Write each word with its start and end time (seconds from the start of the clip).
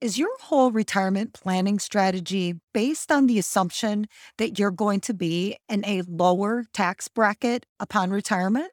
Is 0.00 0.16
your 0.16 0.30
whole 0.42 0.70
retirement 0.70 1.32
planning 1.32 1.80
strategy 1.80 2.54
based 2.72 3.10
on 3.10 3.26
the 3.26 3.36
assumption 3.36 4.06
that 4.36 4.56
you're 4.56 4.70
going 4.70 5.00
to 5.00 5.12
be 5.12 5.56
in 5.68 5.84
a 5.84 6.02
lower 6.02 6.66
tax 6.72 7.08
bracket 7.08 7.66
upon 7.80 8.12
retirement? 8.12 8.70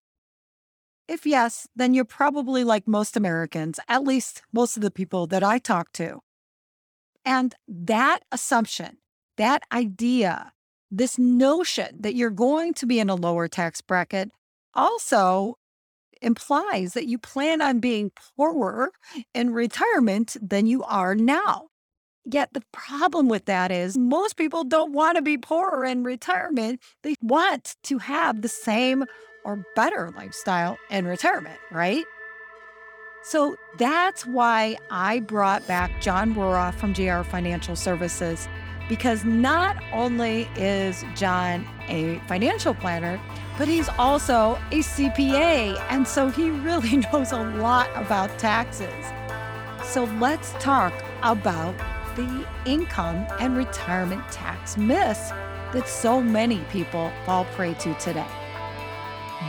If 1.07 1.25
yes, 1.25 1.67
then 1.75 1.95
you're 1.95 2.05
probably 2.05 2.63
like 2.63 2.87
most 2.87 3.17
Americans, 3.17 3.79
at 3.87 4.03
least 4.03 4.43
most 4.53 4.77
of 4.77 4.83
the 4.83 4.91
people 4.91 5.25
that 5.27 5.43
I 5.43 5.57
talk 5.57 5.91
to. 5.93 6.19
And 7.25 7.55
that 7.67 8.19
assumption, 8.31 8.97
that 9.37 9.63
idea, 9.71 10.53
this 10.91 11.17
notion 11.17 12.01
that 12.01 12.13
you're 12.13 12.29
going 12.29 12.75
to 12.75 12.85
be 12.85 12.99
in 12.99 13.09
a 13.09 13.15
lower 13.15 13.47
tax 13.47 13.81
bracket 13.81 14.29
also 14.75 15.55
implies 16.21 16.93
that 16.93 17.07
you 17.07 17.17
plan 17.17 17.61
on 17.61 17.79
being 17.79 18.11
poorer 18.37 18.91
in 19.33 19.53
retirement 19.53 20.37
than 20.41 20.65
you 20.65 20.83
are 20.83 21.15
now. 21.15 21.67
Yet 22.25 22.53
the 22.53 22.63
problem 22.71 23.29
with 23.29 23.45
that 23.45 23.71
is 23.71 23.97
most 23.97 24.35
people 24.35 24.63
don't 24.63 24.93
want 24.93 25.15
to 25.15 25.21
be 25.21 25.37
poorer 25.37 25.85
in 25.85 26.03
retirement. 26.03 26.81
They 27.03 27.15
want 27.21 27.75
to 27.83 27.99
have 27.99 28.41
the 28.41 28.49
same 28.49 29.05
or 29.43 29.63
better 29.75 30.11
lifestyle 30.15 30.77
in 30.89 31.05
retirement, 31.05 31.59
right? 31.71 32.03
So 33.23 33.55
that's 33.77 34.25
why 34.25 34.77
I 34.91 35.19
brought 35.19 35.67
back 35.67 36.01
John 36.01 36.33
Rohraff 36.35 36.75
from 36.75 36.93
JR 36.93 37.21
Financial 37.21 37.75
Services 37.75 38.47
because 38.87 39.25
not 39.25 39.81
only 39.91 40.47
is 40.55 41.03
John 41.15 41.67
a 41.87 42.19
financial 42.27 42.73
planner, 42.73 43.19
but 43.57 43.67
he's 43.67 43.89
also 43.97 44.59
a 44.71 44.79
CPA. 44.79 45.79
And 45.89 46.07
so 46.07 46.29
he 46.29 46.49
really 46.49 46.97
knows 47.13 47.31
a 47.31 47.41
lot 47.41 47.89
about 47.95 48.37
taxes. 48.37 48.93
So 49.83 50.05
let's 50.19 50.51
talk 50.53 50.93
about 51.23 51.75
the 52.15 52.47
income 52.65 53.25
and 53.39 53.57
retirement 53.57 54.23
tax 54.31 54.77
myths 54.77 55.29
that 55.73 55.87
so 55.87 56.21
many 56.21 56.59
people 56.71 57.11
fall 57.25 57.45
prey 57.45 57.73
to 57.75 57.93
today. 57.95 58.27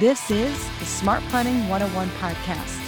This 0.00 0.30
is 0.30 0.69
the 0.78 0.84
Smart 0.84 1.22
Planning 1.30 1.69
101 1.69 2.08
podcast. 2.20 2.82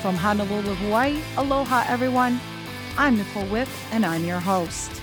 From 0.00 0.16
Honolulu, 0.16 0.74
Hawaii, 0.74 1.20
aloha 1.36 1.84
everyone. 1.88 2.40
I'm 2.96 3.16
Nicole 3.16 3.46
Whip 3.46 3.68
and 3.90 4.04
I'm 4.04 4.24
your 4.24 4.40
host. 4.40 5.01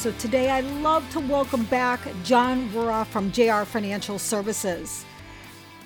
So 0.00 0.12
today 0.12 0.48
I'd 0.48 0.64
love 0.80 1.06
to 1.10 1.20
welcome 1.20 1.64
back 1.64 2.00
John 2.24 2.70
Rohraff 2.70 3.08
from 3.08 3.30
JR 3.30 3.64
Financial 3.64 4.18
Services. 4.18 5.04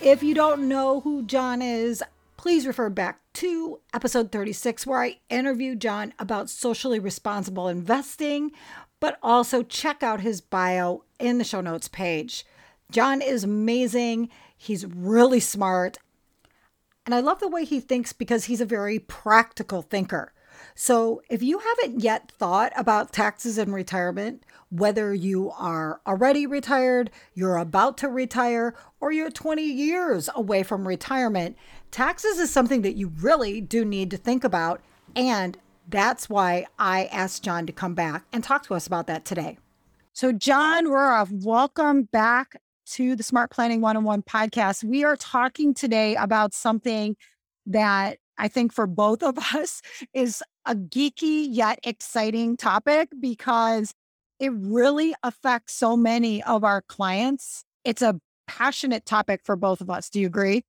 If 0.00 0.22
you 0.22 0.34
don't 0.34 0.68
know 0.68 1.00
who 1.00 1.24
John 1.24 1.60
is, 1.60 2.00
please 2.36 2.64
refer 2.64 2.90
back 2.90 3.18
to 3.32 3.80
episode 3.92 4.30
36, 4.30 4.86
where 4.86 5.02
I 5.02 5.18
interviewed 5.30 5.80
John 5.80 6.14
about 6.20 6.48
socially 6.48 7.00
responsible 7.00 7.66
investing, 7.66 8.52
but 9.00 9.18
also 9.20 9.64
check 9.64 10.04
out 10.04 10.20
his 10.20 10.40
bio 10.40 11.02
in 11.18 11.38
the 11.38 11.44
show 11.44 11.60
notes 11.60 11.88
page. 11.88 12.46
John 12.92 13.20
is 13.20 13.42
amazing. 13.42 14.28
He's 14.56 14.86
really 14.86 15.40
smart. 15.40 15.98
And 17.04 17.16
I 17.16 17.18
love 17.18 17.40
the 17.40 17.48
way 17.48 17.64
he 17.64 17.80
thinks 17.80 18.12
because 18.12 18.44
he's 18.44 18.60
a 18.60 18.64
very 18.64 19.00
practical 19.00 19.82
thinker. 19.82 20.32
So, 20.74 21.22
if 21.28 21.42
you 21.42 21.58
haven't 21.58 22.00
yet 22.00 22.30
thought 22.30 22.72
about 22.76 23.12
taxes 23.12 23.58
in 23.58 23.72
retirement, 23.72 24.44
whether 24.70 25.14
you 25.14 25.50
are 25.52 26.00
already 26.06 26.46
retired, 26.46 27.10
you're 27.34 27.56
about 27.56 27.96
to 27.98 28.08
retire, 28.08 28.74
or 29.00 29.12
you're 29.12 29.30
20 29.30 29.62
years 29.62 30.28
away 30.34 30.62
from 30.62 30.86
retirement, 30.86 31.56
taxes 31.90 32.38
is 32.38 32.50
something 32.50 32.82
that 32.82 32.96
you 32.96 33.08
really 33.20 33.60
do 33.60 33.84
need 33.84 34.10
to 34.10 34.16
think 34.16 34.44
about. 34.44 34.80
And 35.14 35.56
that's 35.88 36.28
why 36.28 36.66
I 36.78 37.06
asked 37.06 37.44
John 37.44 37.66
to 37.66 37.72
come 37.72 37.94
back 37.94 38.24
and 38.32 38.42
talk 38.42 38.66
to 38.66 38.74
us 38.74 38.86
about 38.86 39.06
that 39.06 39.24
today. 39.24 39.58
So, 40.12 40.32
John 40.32 40.86
Rohraff, 40.86 41.30
welcome 41.44 42.04
back 42.04 42.60
to 42.86 43.16
the 43.16 43.22
Smart 43.22 43.50
Planning 43.50 43.80
101 43.80 44.22
podcast. 44.22 44.84
We 44.84 45.04
are 45.04 45.16
talking 45.16 45.74
today 45.74 46.14
about 46.16 46.54
something 46.54 47.16
that 47.66 48.18
I 48.38 48.48
think 48.48 48.72
for 48.72 48.86
both 48.86 49.22
of 49.22 49.38
us 49.54 49.82
is 50.12 50.42
a 50.66 50.74
geeky 50.74 51.46
yet 51.50 51.78
exciting 51.84 52.56
topic 52.56 53.10
because 53.20 53.92
it 54.40 54.52
really 54.54 55.14
affects 55.22 55.74
so 55.74 55.96
many 55.96 56.42
of 56.42 56.64
our 56.64 56.82
clients. 56.82 57.64
It's 57.84 58.02
a 58.02 58.18
passionate 58.46 59.06
topic 59.06 59.40
for 59.44 59.56
both 59.56 59.80
of 59.80 59.90
us. 59.90 60.10
Do 60.10 60.20
you 60.20 60.26
agree? 60.26 60.64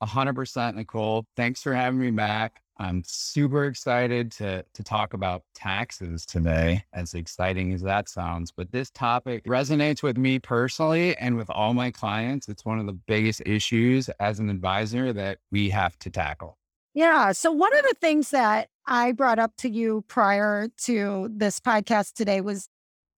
A 0.00 0.06
hundred 0.06 0.34
percent, 0.34 0.76
Nicole. 0.76 1.26
Thanks 1.36 1.62
for 1.62 1.74
having 1.74 1.98
me 1.98 2.10
back. 2.10 2.62
I'm 2.80 3.02
super 3.04 3.64
excited 3.64 4.30
to 4.32 4.64
to 4.72 4.84
talk 4.84 5.12
about 5.12 5.42
taxes 5.54 6.24
today, 6.24 6.84
as 6.92 7.14
exciting 7.14 7.72
as 7.72 7.82
that 7.82 8.08
sounds. 8.08 8.52
But 8.52 8.70
this 8.70 8.90
topic 8.90 9.44
resonates 9.44 10.02
with 10.02 10.16
me 10.16 10.38
personally 10.38 11.16
and 11.16 11.36
with 11.36 11.50
all 11.50 11.74
my 11.74 11.90
clients. 11.90 12.48
It's 12.48 12.64
one 12.64 12.78
of 12.78 12.86
the 12.86 12.92
biggest 12.92 13.42
issues 13.44 14.08
as 14.20 14.38
an 14.38 14.50
advisor 14.50 15.12
that 15.12 15.38
we 15.50 15.70
have 15.70 15.98
to 16.00 16.10
tackle. 16.10 16.58
Yeah. 16.98 17.30
So, 17.30 17.52
one 17.52 17.72
of 17.76 17.84
the 17.84 17.94
things 18.00 18.30
that 18.30 18.70
I 18.84 19.12
brought 19.12 19.38
up 19.38 19.52
to 19.58 19.70
you 19.70 20.04
prior 20.08 20.66
to 20.78 21.30
this 21.32 21.60
podcast 21.60 22.14
today 22.14 22.40
was 22.40 22.68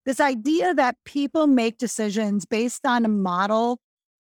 this 0.05 0.21
idea 0.21 0.75
that 0.75 0.97
people 1.07 1.47
make 1.47 1.79
decisions 1.79 2.45
based 2.45 2.85
on 2.85 3.07
a 3.07 3.09
model 3.09 3.79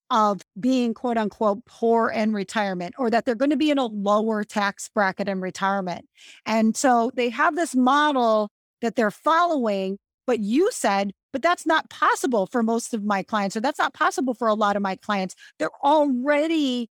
of 0.09 0.41
being 0.59 0.95
quote 0.95 1.19
unquote 1.19 1.67
poor 1.67 2.09
in 2.09 2.33
retirement 2.33 2.95
or 2.97 3.11
that 3.11 3.27
they're 3.27 3.35
going 3.35 3.51
to 3.51 3.57
be 3.59 3.71
in 3.71 3.77
a 3.77 3.85
lower 3.85 4.45
tax 4.45 4.89
bracket 4.89 5.29
in 5.29 5.43
retirement. 5.43 6.07
And 6.47 6.75
so 6.75 7.11
they 7.15 7.29
have 7.29 7.55
this 7.55 7.77
model 7.77 8.49
that 8.81 8.97
they're 8.97 9.11
following, 9.11 9.99
but 10.27 10.41
you 10.41 10.71
said, 10.73 11.13
but 11.35 11.43
that's 11.43 11.67
not 11.67 11.91
possible 11.91 12.47
for 12.47 12.63
most 12.63 12.95
of 12.95 13.05
my 13.05 13.23
clients, 13.23 13.59
or 13.59 13.61
that's 13.61 13.79
not 13.79 13.93
possible 13.93 14.33
for 14.33 14.49
a 14.49 14.55
lot 14.55 14.77
of 14.77 14.81
my 14.81 14.97
clients. 14.97 15.35
They're 15.59 15.69
already 15.85 16.89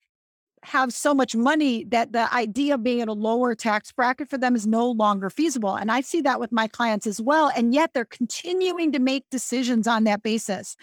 have 0.64 0.92
so 0.92 1.14
much 1.14 1.36
money 1.36 1.84
that 1.84 2.12
the 2.12 2.32
idea 2.34 2.74
of 2.74 2.82
being 2.82 3.00
in 3.00 3.08
a 3.08 3.12
lower 3.12 3.54
tax 3.54 3.92
bracket 3.92 4.28
for 4.30 4.38
them 4.38 4.56
is 4.56 4.66
no 4.66 4.90
longer 4.90 5.28
feasible. 5.30 5.74
And 5.74 5.92
I 5.92 6.00
see 6.00 6.20
that 6.22 6.40
with 6.40 6.52
my 6.52 6.68
clients 6.68 7.06
as 7.06 7.20
well. 7.20 7.52
And 7.54 7.74
yet 7.74 7.92
they're 7.92 8.04
continuing 8.04 8.90
to 8.92 8.98
make 8.98 9.24
decisions 9.30 9.86
on 9.86 10.04
that 10.04 10.22
basis. 10.22 10.76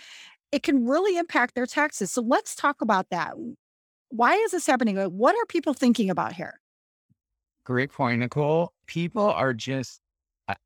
It 0.51 0.63
can 0.63 0.85
really 0.85 1.17
impact 1.17 1.55
their 1.55 1.65
taxes. 1.65 2.11
So 2.11 2.21
let's 2.21 2.55
talk 2.55 2.81
about 2.81 3.09
that. 3.09 3.33
Why 4.09 4.35
is 4.35 4.51
this 4.51 4.67
happening? 4.67 4.97
What 4.97 5.35
are 5.35 5.45
people 5.45 5.73
thinking 5.73 6.09
about 6.09 6.33
here? 6.33 6.59
Great 7.65 7.91
point, 7.91 8.19
Nicole. 8.19 8.73
People 8.85 9.29
are 9.29 9.53
just, 9.53 9.99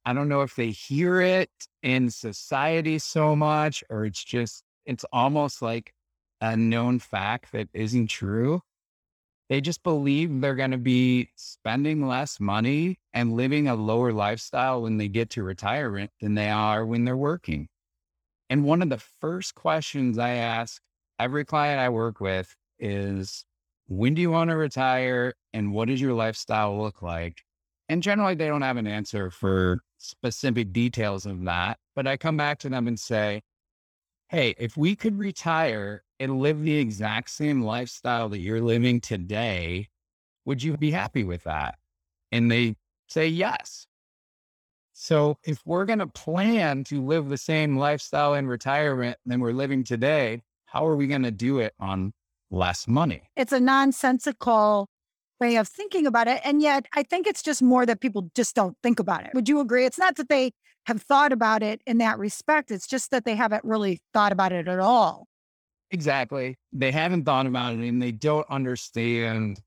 I 0.03 0.14
don't 0.14 0.30
know 0.30 0.42
if 0.42 0.56
they 0.56 0.72
hear 0.72 1.22
it 1.22 1.52
in 1.84 2.09
society 2.09 3.00
so 3.00 3.36
much, 3.36 3.84
or 3.90 4.06
it's 4.06 4.24
just, 4.24 4.64
it's 4.86 5.06
almost 5.14 5.62
like 5.62 5.94
a 6.42 6.58
known 6.58 7.00
fact 7.00 7.52
that 7.52 7.70
isn't 7.74 8.08
true 8.08 8.62
they 9.50 9.61
just 9.61 9.83
believe 9.83 10.41
they're 10.41 10.56
going 10.56 10.72
to 10.72 10.78
be 10.78 11.29
spending 11.35 12.07
less 12.07 12.39
money 12.39 12.97
and 13.13 13.33
living 13.33 13.67
a 13.67 13.75
lower 13.75 14.11
lifestyle 14.11 14.81
when 14.81 14.97
they 14.97 15.07
get 15.07 15.29
to 15.31 15.44
retirement 15.44 16.11
than 16.19 16.35
they 16.35 16.50
are 16.50 16.85
when 16.85 17.06
they're 17.06 17.17
working. 17.17 17.67
And 18.50 18.63
one 18.63 18.81
of 18.81 18.89
the 18.89 19.01
first 19.22 19.55
questions 19.55 20.17
I 20.17 20.31
ask 20.31 20.81
every 21.19 21.45
client 21.45 21.79
I 21.79 21.89
work 21.89 22.19
with 22.19 22.55
is 22.79 23.45
when 23.88 24.13
do 24.16 24.22
you 24.22 24.31
want 24.31 24.50
to 24.50 24.55
retire 24.55 25.34
and 25.53 25.73
what 25.73 25.88
does 25.88 26.01
your 26.01 26.13
lifestyle 26.13 26.81
look 26.81 27.01
like? 27.01 27.41
And 27.88 28.01
generally, 28.01 28.34
they 28.34 28.47
don't 28.47 28.63
have 28.63 28.78
an 28.78 28.88
answer 28.88 29.29
for 29.29 29.81
specific 29.97 30.73
details 30.73 31.25
of 31.25 31.44
that. 31.45 31.78
But 31.95 32.07
I 32.07 32.17
come 32.17 32.35
back 32.35 32.59
to 32.59 32.69
them 32.69 32.88
and 32.88 33.00
say, 33.00 33.44
hey, 34.29 34.55
if 34.57 34.75
we 34.75 34.95
could 34.95 35.19
retire 35.19 36.03
and 36.20 36.40
live 36.40 36.62
the 36.62 36.78
exact 36.78 37.30
same 37.30 37.62
lifestyle 37.62 38.30
that 38.30 38.40
you're 38.40 38.62
living 38.62 39.02
today, 39.02 39.90
would 40.46 40.64
you 40.64 40.78
be 40.78 40.92
happy 40.92 41.24
with 41.24 41.44
that? 41.44 41.76
And 42.31 42.52
they 42.52 42.76
say 43.08 43.28
yes. 43.28 43.88
So 44.94 45.38
if 45.44 45.59
we're 45.66 45.85
going 45.85 46.00
to 46.00 46.08
plan 46.08 46.85
to 46.85 47.03
live 47.03 47.28
the 47.28 47.38
same 47.38 47.78
lifestyle 47.78 48.34
in 48.34 48.47
retirement 48.47 49.17
than 49.26 49.41
we're 49.41 49.52
living 49.52 49.84
today, 49.84 50.41
how 50.66 50.88
are 50.88 50.96
we 50.96 51.08
going 51.08 51.23
to 51.23 51.32
do 51.32 51.59
it 51.59 51.73
on 51.79 52.14
less 52.50 52.88
money? 52.88 53.23
It's 53.35 53.52
a 53.52 53.59
nonsensical 53.59 54.88
way 55.40 55.58
of 55.58 55.68
thinking 55.68 56.08
about 56.08 56.29
it. 56.29 56.40
And 56.46 56.61
yet 56.61 56.85
I 56.94 57.03
think 57.03 57.28
it's 57.28 57.44
just 57.44 57.61
more 57.61 57.85
that 57.85 58.00
people 58.00 58.29
just 58.35 58.56
don't 58.56 58.78
think 58.82 59.00
about 59.00 59.26
it. 59.26 59.32
Would 59.34 59.50
you 59.50 59.59
agree? 59.59 59.85
It's 59.85 60.00
not 60.00 60.16
that 60.16 60.29
they 60.29 60.52
have 60.85 61.02
thought 61.02 61.34
about 61.34 61.61
it 61.61 61.82
in 61.85 61.97
that 61.97 62.18
respect. 62.18 62.72
It's 62.72 62.88
just 62.88 63.11
that 63.11 63.26
they 63.26 63.35
haven't 63.35 63.66
really 63.66 64.00
thought 64.14 64.32
about 64.32 64.53
it 64.53 64.68
at 64.68 64.79
all. 64.79 65.28
Exactly. 65.91 66.55
They 66.73 66.91
haven't 66.91 67.26
thought 67.26 67.46
about 67.47 67.73
it 67.73 67.87
and 67.87 68.02
they 68.02 68.11
don't 68.11 68.46
understand 68.49 69.59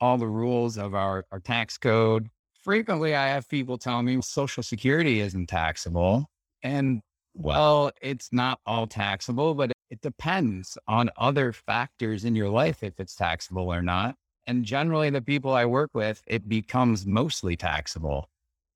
all 0.00 0.18
the 0.18 0.26
rules 0.26 0.78
of 0.78 0.94
our, 0.94 1.24
our 1.30 1.40
tax 1.40 1.78
code. 1.78 2.28
Frequently, 2.62 3.14
I 3.14 3.28
have 3.28 3.48
people 3.48 3.78
tell 3.78 4.02
me 4.02 4.20
Social 4.22 4.62
Security 4.62 5.20
isn't 5.20 5.48
taxable. 5.48 6.26
And 6.62 7.00
well, 7.34 7.92
it's 8.00 8.30
not 8.32 8.60
all 8.66 8.86
taxable, 8.86 9.54
but 9.54 9.72
it 9.90 10.00
depends 10.00 10.76
on 10.88 11.10
other 11.16 11.52
factors 11.52 12.24
in 12.24 12.34
your 12.34 12.48
life 12.48 12.82
if 12.82 12.98
it's 12.98 13.14
taxable 13.14 13.72
or 13.72 13.82
not. 13.82 14.16
And 14.46 14.64
generally, 14.64 15.10
the 15.10 15.22
people 15.22 15.52
I 15.54 15.64
work 15.66 15.90
with, 15.94 16.22
it 16.26 16.48
becomes 16.48 17.06
mostly 17.06 17.56
taxable. 17.56 18.28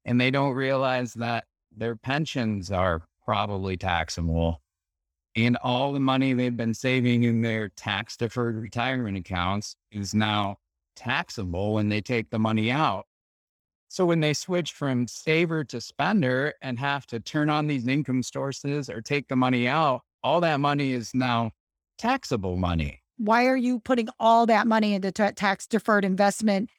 and 0.05 0.21
they 0.21 0.31
don't 0.31 0.55
realize 0.55 1.15
that 1.15 1.45
their 1.77 1.97
pensions 1.97 2.71
are 2.71 3.03
probably 3.25 3.77
taxable 3.77 4.61
and 5.37 5.57
all 5.59 5.93
the 5.93 6.01
money 6.01 6.33
they've 6.33 6.57
been 6.57 6.75
saving 6.75 7.23
in 7.25 7.43
their 7.43 7.69
tax 7.71 8.17
deferred 8.17 8.57
retirement 8.57 9.17
accounts 9.17 9.77
is 9.93 10.15
now 10.15 10.57
taxable 10.97 11.75
when 11.75 11.89
they 11.89 12.01
take 12.01 12.31
the 12.31 12.39
money 12.39 12.71
out. 12.71 13.07
So 13.89 14.07
when 14.07 14.21
they 14.21 14.35
switch 14.35 14.73
from 14.73 15.09
saver 15.09 15.65
to 15.65 15.81
spender 15.81 16.55
and 16.63 16.79
have 16.79 17.07
to 17.07 17.19
turn 17.19 17.51
on 17.51 17.67
these 17.67 17.89
income 17.89 18.23
sources 18.23 18.89
or 18.89 19.01
take 19.01 19.29
the 19.29 19.37
money 19.37 19.67
out, 19.67 20.03
all 20.23 20.41
that 20.43 20.61
money 20.61 20.93
is 20.93 21.13
now 21.15 21.51
taxable 21.99 22.57
money. 22.57 23.03
Why 23.19 23.47
are 23.47 23.57
you 23.57 23.81
putting 23.81 24.09
all 24.19 24.47
that 24.47 24.67
money 24.67 24.95
into 24.95 25.11
t- 25.11 25.33
tax 25.33 25.67
deferred 25.67 26.05
investment 26.05 26.71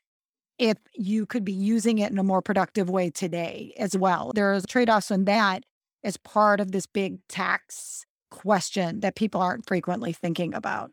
if 0.57 0.77
you 0.93 1.25
could 1.25 1.43
be 1.43 1.53
using 1.53 1.99
it 1.99 2.11
in 2.11 2.17
a 2.17 2.23
more 2.23 2.41
productive 2.41 2.89
way 2.89 3.09
today 3.09 3.73
as 3.77 3.97
well? 3.97 4.31
There's 4.33 4.65
trade 4.65 4.89
offs 4.89 5.11
in 5.11 5.25
that 5.25 5.63
as 6.03 6.17
part 6.17 6.59
of 6.59 6.71
this 6.71 6.85
big 6.85 7.19
tax 7.27 8.05
question 8.31 9.01
that 9.01 9.15
people 9.15 9.41
aren't 9.41 9.67
frequently 9.67 10.13
thinking 10.13 10.55
about. 10.55 10.91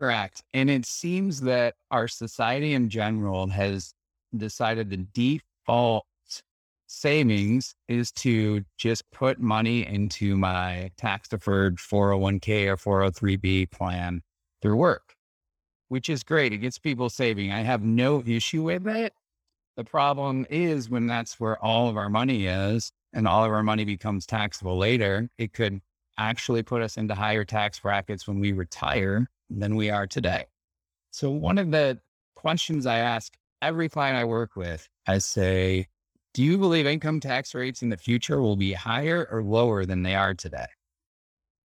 Correct. 0.00 0.42
And 0.52 0.68
it 0.68 0.84
seems 0.84 1.40
that 1.42 1.74
our 1.90 2.08
society 2.08 2.74
in 2.74 2.90
general 2.90 3.46
has 3.46 3.94
decided 4.36 4.90
the 4.90 5.06
default 5.14 6.04
savings 6.88 7.74
is 7.88 8.12
to 8.12 8.64
just 8.78 9.10
put 9.10 9.40
money 9.40 9.86
into 9.86 10.36
my 10.36 10.90
tax 10.96 11.28
deferred 11.28 11.76
401k 11.78 12.66
or 12.66 13.10
403b 13.10 13.70
plan 13.70 14.22
through 14.62 14.76
work, 14.76 15.14
which 15.88 16.08
is 16.08 16.22
great. 16.22 16.52
It 16.52 16.58
gets 16.58 16.78
people 16.78 17.10
saving. 17.10 17.52
I 17.52 17.62
have 17.62 17.82
no 17.82 18.22
issue 18.24 18.62
with 18.62 18.86
it. 18.86 19.12
The 19.76 19.84
problem 19.84 20.46
is 20.48 20.88
when 20.88 21.06
that's 21.06 21.38
where 21.38 21.62
all 21.62 21.88
of 21.88 21.96
our 21.96 22.08
money 22.08 22.46
is 22.46 22.92
and 23.12 23.26
all 23.26 23.44
of 23.44 23.52
our 23.52 23.62
money 23.62 23.84
becomes 23.84 24.26
taxable 24.26 24.78
later, 24.78 25.28
it 25.38 25.52
could 25.52 25.80
actually 26.18 26.62
put 26.62 26.82
us 26.82 26.96
into 26.96 27.14
higher 27.14 27.44
tax 27.44 27.80
brackets 27.80 28.26
when 28.26 28.40
we 28.40 28.52
retire 28.52 29.28
than 29.50 29.76
we 29.76 29.90
are 29.90 30.06
today. 30.06 30.46
So, 31.10 31.30
one 31.30 31.58
of 31.58 31.70
the 31.70 31.98
questions 32.34 32.86
I 32.86 32.98
ask 32.98 33.34
every 33.62 33.88
client 33.88 34.16
I 34.16 34.24
work 34.24 34.56
with, 34.56 34.88
I 35.06 35.18
say, 35.18 35.88
Do 36.34 36.42
you 36.42 36.58
believe 36.58 36.86
income 36.86 37.20
tax 37.20 37.54
rates 37.54 37.82
in 37.82 37.88
the 37.88 37.96
future 37.96 38.40
will 38.40 38.56
be 38.56 38.72
higher 38.72 39.26
or 39.30 39.42
lower 39.42 39.84
than 39.84 40.02
they 40.02 40.14
are 40.14 40.34
today? 40.34 40.66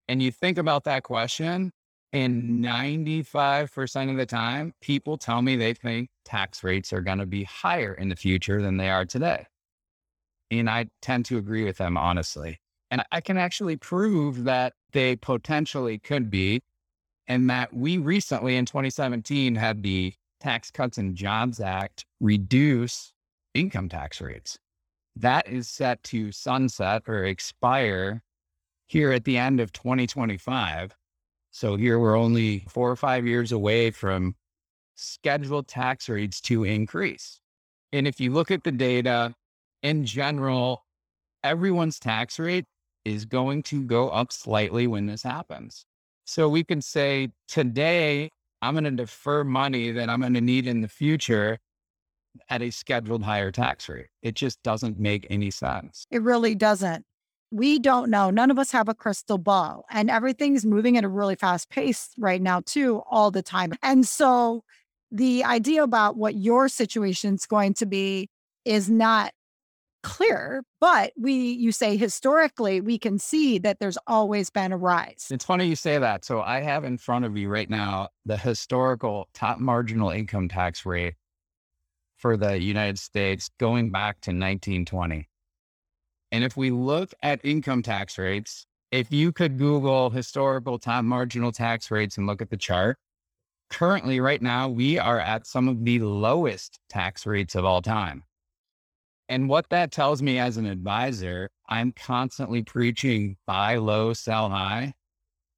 And 0.08 0.22
you 0.22 0.32
think 0.32 0.58
about 0.58 0.86
that 0.86 1.04
question, 1.04 1.72
and 2.14 2.64
95% 2.64 4.12
of 4.12 4.18
the 4.18 4.26
time, 4.26 4.74
people 4.82 5.18
tell 5.18 5.42
me 5.42 5.56
they 5.56 5.74
think 5.74 6.10
tax 6.26 6.64
rates 6.64 6.92
are 6.92 7.02
going 7.02 7.20
to 7.20 7.26
be 7.26 7.44
higher 7.44 7.94
in 7.94 8.10
the 8.10 8.16
future 8.16 8.62
than 8.62 8.78
they 8.78 8.90
are 8.90 9.06
today. 9.06 9.46
And 10.50 10.70
I 10.70 10.88
tend 11.02 11.26
to 11.26 11.38
agree 11.38 11.64
with 11.64 11.78
them, 11.78 11.98
honestly. 11.98 12.61
And 12.92 13.04
I 13.12 13.22
can 13.22 13.38
actually 13.38 13.78
prove 13.78 14.44
that 14.44 14.74
they 14.92 15.16
potentially 15.16 15.98
could 15.98 16.30
be 16.30 16.62
and 17.28 17.50
that 17.50 17.74
we 17.74 17.98
recently 17.98 18.58
in 18.58 18.66
2017 18.66 19.56
had 19.56 19.82
the 19.82 20.14
Tax 20.42 20.70
Cuts 20.70 20.98
and 20.98 21.16
Jobs 21.16 21.62
Act 21.62 22.06
reduce 22.20 23.14
income 23.54 23.88
tax 23.88 24.20
rates. 24.20 24.60
That 25.16 25.48
is 25.48 25.70
set 25.70 26.04
to 26.04 26.34
sunset 26.34 27.04
or 27.08 27.24
expire 27.24 28.22
here 28.88 29.14
at 29.14 29.24
the 29.24 29.38
end 29.38 29.62
of 29.62 29.72
2025. 29.72 30.94
So 31.52 31.78
here 31.78 31.98
we're 32.00 32.18
only 32.18 32.66
four 32.68 32.92
or 32.92 32.96
five 32.98 33.26
years 33.26 33.54
away 33.54 33.92
from 33.92 34.36
scheduled 34.96 35.68
tax 35.68 36.10
rates 36.10 36.42
to 36.42 36.66
increase. 36.66 37.40
And 37.94 38.08
if 38.08 38.20
you 38.20 38.32
look 38.34 38.52
at 38.52 38.64
the 38.64 38.72
data 38.72 39.34
in 39.84 40.06
general, 40.06 40.86
everyone's 41.44 42.00
tax 42.00 42.40
rate 42.40 42.66
is 43.06 43.26
going 43.26 43.64
to 43.64 43.84
go 43.84 44.10
up 44.10 44.32
slightly 44.32 44.88
when 44.88 45.06
this 45.06 45.24
happens. 45.24 45.86
So 46.26 46.48
we 46.48 46.64
can 46.64 46.82
say 46.82 47.30
today, 47.48 48.30
I'm 48.62 48.74
going 48.74 48.84
to 48.84 48.92
defer 48.92 49.44
money 49.44 49.92
that 49.92 50.10
I'm 50.10 50.22
going 50.22 50.34
to 50.36 50.42
need 50.42 50.68
in 50.68 50.82
the 50.82 50.88
future 50.88 51.58
at 52.50 52.62
a 52.62 52.70
scheduled 52.70 53.24
higher 53.24 53.52
tax 53.52 53.90
rate. 53.90 54.08
It 54.22 54.36
just 54.36 54.62
doesn't 54.64 55.00
make 55.00 55.28
any 55.30 55.52
sense. 55.52 56.06
It 56.12 56.22
really 56.22 56.56
doesn't. 56.56 57.06
We 57.52 57.80
don't 57.80 58.10
know. 58.10 58.30
None 58.30 58.50
of 58.50 58.58
us 58.58 58.72
have 58.72 58.88
a 58.88 58.94
crystal 58.94 59.38
ball, 59.38 59.84
and 59.90 60.10
everything's 60.10 60.66
moving 60.66 60.96
at 60.96 61.04
a 61.04 61.10
really 61.10 61.36
fast 61.36 61.70
pace 61.70 62.12
right 62.18 62.42
now, 62.42 62.62
too, 62.66 63.02
all 63.10 63.32
the 63.32 63.42
time. 63.42 63.74
And 63.84 64.08
so 64.08 64.64
the 65.12 65.44
idea 65.44 65.84
about 65.84 66.16
what 66.16 66.36
your 66.36 66.70
situation 66.70 67.34
is 67.34 67.46
going 67.46 67.74
to 67.74 67.86
be 67.86 68.30
is 68.64 68.90
not 68.90 69.34
clear, 70.04 70.64
but 70.80 71.14
we, 71.18 71.34
you 71.34 71.72
say 71.72 71.98
historically, 71.98 72.82
we 72.82 72.98
can 72.98 73.20
see 73.20 73.58
that 73.60 73.80
there's 73.80 73.98
always 74.08 74.50
been 74.50 74.72
a 74.72 74.78
rise. 74.78 75.28
It's 75.32 75.46
funny 75.46 75.68
you 75.68 75.76
say 75.76 75.98
that. 75.98 76.26
So 76.26 76.42
I 76.42 76.62
have 76.62 76.84
in 76.84 76.98
front 76.98 77.26
of 77.26 77.38
you 77.38 77.50
right 77.50 77.70
now 77.70 78.10
the 78.26 78.38
historical 78.38 79.28
top 79.34 79.60
marginal 79.60 80.10
income 80.10 80.48
tax 80.48 80.86
rate 80.86 81.16
for 82.18 82.38
the 82.38 82.60
United 82.62 83.00
States 83.00 83.50
going 83.60 83.92
back 83.92 84.22
to 84.22 84.32
1920. 84.32 85.28
And 86.32 86.44
if 86.44 86.56
we 86.56 86.72
look 86.72 87.14
at 87.24 87.44
income 87.44 87.82
tax 87.82 88.18
rates, 88.18 88.66
if 88.92 89.12
you 89.12 89.32
could 89.32 89.58
Google 89.58 90.10
historical 90.10 90.78
top 90.78 91.04
marginal 91.04 91.52
tax 91.52 91.90
rates 91.92 92.18
and 92.18 92.28
look 92.28 92.42
at 92.42 92.50
the 92.50 92.58
chart, 92.58 92.98
currently, 93.70 94.20
right 94.20 94.42
now, 94.42 94.70
we 94.70 95.00
are 95.00 95.20
at 95.20 95.48
some 95.48 95.68
of 95.68 95.84
the 95.84 96.00
lowest 96.00 96.80
tax 96.90 97.26
rates 97.26 97.56
of 97.56 97.66
all 97.66 97.82
time. 97.82 98.24
And 99.32 99.48
what 99.48 99.70
that 99.70 99.94
tells 99.94 100.22
me 100.22 100.40
as 100.40 100.58
an 100.58 100.66
advisor, 100.66 101.50
I'm 101.70 101.94
constantly 101.94 102.64
preaching 102.64 103.38
buy 103.48 103.78
low, 103.78 104.12
sell 104.12 104.50
high. 104.50 104.94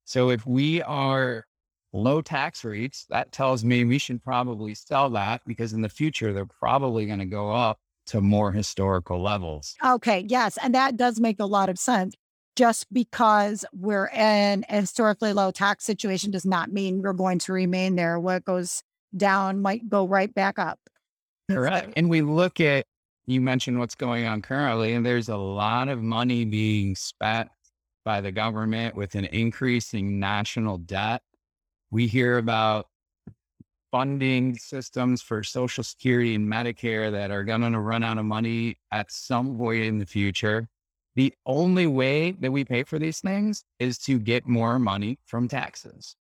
So 0.04 0.30
if 0.30 0.46
we 0.46 0.80
are 0.82 1.44
low 1.92 2.22
tax 2.22 2.62
rates, 2.62 3.04
that 3.10 3.32
tells 3.32 3.64
me 3.64 3.84
we 3.84 3.98
should 3.98 4.22
probably 4.22 4.76
sell 4.76 5.10
that 5.10 5.40
because 5.44 5.72
in 5.72 5.82
the 5.82 5.88
future, 5.88 6.32
they're 6.32 6.46
probably 6.46 7.04
going 7.06 7.18
to 7.18 7.24
go 7.24 7.50
up 7.50 7.80
to 8.06 8.20
more 8.20 8.52
historical 8.52 9.20
levels. 9.20 9.74
Okay. 9.84 10.24
Yes. 10.28 10.56
And 10.62 10.72
that 10.76 10.96
does 10.96 11.18
make 11.18 11.40
a 11.40 11.46
lot 11.46 11.68
of 11.68 11.76
sense. 11.76 12.14
Just 12.54 12.86
because 12.92 13.64
we're 13.72 14.06
in 14.10 14.64
a 14.68 14.82
historically 14.82 15.32
low 15.32 15.50
tax 15.50 15.84
situation 15.84 16.30
does 16.30 16.46
not 16.46 16.70
mean 16.70 17.02
we're 17.02 17.12
going 17.12 17.40
to 17.40 17.52
remain 17.52 17.96
there. 17.96 18.20
What 18.20 18.44
goes 18.44 18.84
down 19.16 19.62
might 19.62 19.88
go 19.88 20.06
right 20.06 20.32
back 20.32 20.60
up. 20.60 20.78
Correct. 21.50 21.92
And 21.96 22.08
we 22.08 22.22
look 22.22 22.60
at 22.60 22.86
you 23.26 23.40
mentioned 23.40 23.78
what's 23.78 23.94
going 23.94 24.26
on 24.26 24.42
currently, 24.42 24.92
and 24.92 25.04
there's 25.04 25.28
a 25.28 25.36
lot 25.36 25.88
of 25.88 26.02
money 26.02 26.44
being 26.44 26.94
spent 26.94 27.48
by 28.04 28.20
the 28.20 28.32
government 28.32 28.94
with 28.94 29.14
an 29.14 29.24
increasing 29.26 30.20
national 30.20 30.78
debt. 30.78 31.22
We 31.90 32.06
hear 32.06 32.38
about 32.38 32.86
funding 33.90 34.56
systems 34.58 35.22
for 35.22 35.42
Social 35.42 35.84
Security 35.84 36.34
and 36.34 36.52
Medicare 36.52 37.12
that 37.12 37.30
are 37.30 37.44
going 37.44 37.60
to 37.72 37.78
run 37.78 38.02
out 38.02 38.18
of 38.18 38.24
money 38.24 38.76
at 38.90 39.10
some 39.10 39.56
point 39.56 39.84
in 39.84 39.98
the 39.98 40.06
future. 40.06 40.68
The 41.14 41.32
only 41.46 41.86
way 41.86 42.32
that 42.32 42.50
we 42.50 42.64
pay 42.64 42.82
for 42.82 42.98
these 42.98 43.20
things 43.20 43.64
is 43.78 43.98
to 43.98 44.18
get 44.18 44.48
more 44.48 44.78
money 44.80 45.18
from 45.26 45.46
taxes. 45.46 46.16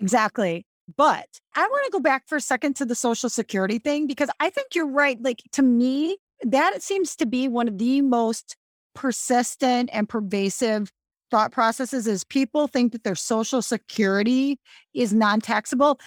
Exactly. 0.00 0.66
But 0.96 1.40
I 1.56 1.66
want 1.66 1.86
to 1.86 1.90
go 1.90 2.00
back 2.00 2.28
for 2.28 2.36
a 2.36 2.40
second 2.42 2.76
to 2.76 2.84
the 2.84 2.94
Social 2.94 3.30
Security 3.30 3.78
thing 3.78 4.06
because 4.06 4.28
I 4.38 4.50
think 4.50 4.74
you're 4.74 4.90
right. 4.90 5.16
Like 5.20 5.42
to 5.52 5.62
me, 5.62 6.18
that 6.44 6.82
seems 6.82 7.16
to 7.16 7.26
be 7.26 7.48
one 7.48 7.68
of 7.68 7.78
the 7.78 8.00
most 8.00 8.56
persistent 8.94 9.90
and 9.92 10.08
pervasive 10.08 10.92
thought 11.30 11.52
processes 11.52 12.06
is 12.06 12.22
people 12.24 12.68
think 12.68 12.92
that 12.92 13.02
their 13.02 13.14
social 13.14 13.60
security 13.60 14.58
is 14.94 15.12
non-taxable. 15.12 15.98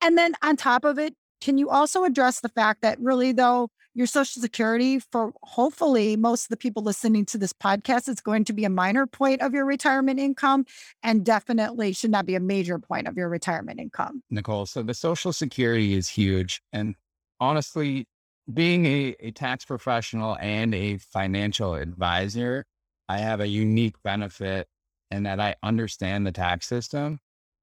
And 0.00 0.16
then 0.16 0.34
on 0.42 0.56
top 0.56 0.84
of 0.84 0.98
it 0.98 1.14
can 1.40 1.56
you 1.58 1.70
also 1.70 2.04
address 2.04 2.40
the 2.40 2.48
fact 2.48 2.82
that 2.82 3.00
really 3.00 3.32
though 3.32 3.68
your 3.94 4.06
social 4.06 4.40
security 4.40 5.00
for 5.00 5.32
hopefully 5.42 6.16
most 6.16 6.44
of 6.44 6.48
the 6.50 6.56
people 6.56 6.82
listening 6.82 7.24
to 7.26 7.38
this 7.38 7.52
podcast 7.52 8.08
is 8.08 8.20
going 8.20 8.44
to 8.44 8.52
be 8.52 8.64
a 8.64 8.70
minor 8.70 9.06
point 9.06 9.42
of 9.42 9.52
your 9.52 9.64
retirement 9.64 10.20
income 10.20 10.64
and 11.02 11.24
definitely 11.24 11.92
should 11.92 12.10
not 12.10 12.24
be 12.24 12.34
a 12.34 12.40
major 12.40 12.78
point 12.78 13.08
of 13.08 13.16
your 13.16 13.28
retirement 13.28 13.80
income? 13.80 14.22
Nicole 14.30 14.66
so 14.66 14.82
the 14.82 14.94
social 14.94 15.32
security 15.32 15.94
is 15.94 16.08
huge. 16.08 16.62
And 16.72 16.94
honestly 17.40 18.06
being 18.54 18.86
a, 18.86 19.16
a 19.20 19.30
tax 19.32 19.64
professional 19.64 20.36
and 20.40 20.74
a 20.74 20.98
financial 20.98 21.74
advisor, 21.74 22.64
I 23.08 23.18
have 23.18 23.40
a 23.40 23.46
unique 23.46 23.96
benefit 24.02 24.68
in 25.10 25.24
that 25.24 25.40
I 25.40 25.56
understand 25.62 26.26
the 26.26 26.32
tax 26.32 26.66
system 26.66 27.18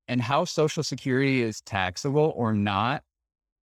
and 0.08 0.22
how 0.22 0.46
Social 0.46 0.84
Security 0.84 1.42
is 1.42 1.62
taxable 1.62 2.34
or 2.36 2.54
not. 2.54 3.04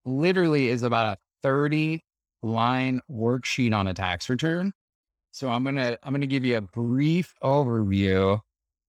Literally 0.04 0.68
is 0.68 0.82
about 0.82 1.16
a 1.16 1.18
30 1.42 2.02
line 2.42 3.00
worksheet 3.10 3.74
on 3.74 3.86
a 3.86 3.94
tax 3.94 4.28
return. 4.28 4.72
So 5.30 5.48
I'm 5.48 5.62
going 5.62 5.76
to 5.76 5.98
I'm 6.02 6.12
going 6.12 6.20
to 6.20 6.26
give 6.26 6.44
you 6.44 6.56
a 6.56 6.60
brief 6.60 7.34
overview 7.42 8.40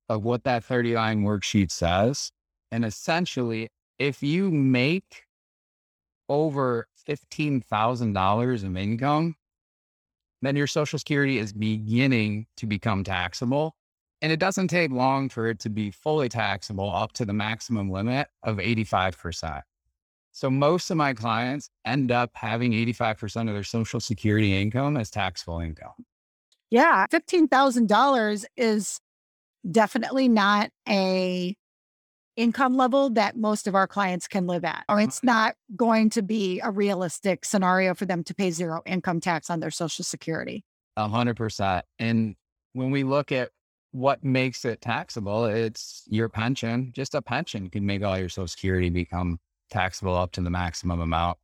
of 0.10 0.24
what 0.24 0.44
that 0.44 0.63
30 0.63 0.96
line 0.96 1.24
worksheet 1.24 1.72
says. 1.72 2.32
And 2.72 2.86
essentially, 2.86 3.70
if 3.98 4.22
you 4.22 4.51
make 4.51 5.24
over 6.30 6.88
$15,000 7.07 8.63
of 8.63 8.77
income, 8.77 9.35
then 10.41 10.55
your 10.55 10.67
Social 10.67 11.00
Security 11.00 11.39
is 11.39 11.53
beginning 11.53 12.47
to 12.57 12.65
become 12.65 13.03
taxable. 13.03 13.75
And 14.21 14.31
it 14.31 14.39
doesn't 14.39 14.69
take 14.69 14.91
long 14.91 15.29
for 15.29 15.47
it 15.47 15.59
to 15.59 15.69
be 15.69 15.91
fully 15.91 16.29
taxable 16.29 16.93
up 16.93 17.12
to 17.13 17.25
the 17.25 17.33
maximum 17.33 17.89
limit 17.89 18.27
of 18.43 18.57
85%. 18.57 19.62
So 20.31 20.50
most 20.50 20.89
of 20.89 20.97
my 20.97 21.13
clients 21.13 21.69
end 21.85 22.12
up 22.12 22.31
having 22.33 22.71
85% 22.71 23.47
of 23.47 23.53
their 23.53 23.63
Social 23.63 24.00
Security 24.00 24.59
income 24.59 24.97
as 24.97 25.09
taxable 25.09 25.59
income. 25.59 25.93
Yeah, 26.69 27.05
$15,000 27.12 28.45
is 28.57 29.00
definitely 29.69 30.27
not 30.27 30.71
a 30.88 31.55
income 32.36 32.75
level 32.75 33.10
that 33.12 33.38
most 33.38 33.68
of 33.68 33.75
our 33.75 33.88
clients 33.88 34.27
can 34.27 34.48
live 34.48 34.65
at, 34.65 34.84
or 34.89 34.96
uh-huh. 34.96 35.06
it's 35.06 35.24
not 35.24 35.56
going 35.75 36.10
to 36.12 36.22
be 36.22 36.60
a 36.62 36.72
realistic 36.72 37.46
scenario 37.46 37.94
for 37.94 38.06
them 38.06 38.24
to 38.24 38.36
pay 38.36 38.51
zero 38.51 38.82
income 38.86 39.20
tax 39.20 39.50
on 39.50 39.60
their 39.60 39.72
Social 39.72 40.04
Security. 40.04 40.63
A 40.98 41.08
hundred 41.08 41.38
percent. 41.38 41.86
And 42.00 42.36
when 42.74 42.92
we 42.92 43.04
look 43.04 43.32
at 43.32 43.50
what 43.92 44.24
makes 44.24 44.65
it 44.65 44.82
taxable, 44.82 45.46
it's 45.46 46.04
your 46.08 46.27
pension. 46.30 46.92
Just 46.94 47.15
a 47.15 47.22
pension 47.22 47.70
can 47.70 47.86
make 47.86 48.04
all 48.04 48.18
your 48.18 48.30
Social 48.30 48.48
Security 48.48 48.89
become 48.89 49.39
taxable 49.70 50.15
up 50.15 50.32
to 50.34 50.42
the 50.42 50.50
maximum 50.50 51.00
amount, 51.00 51.38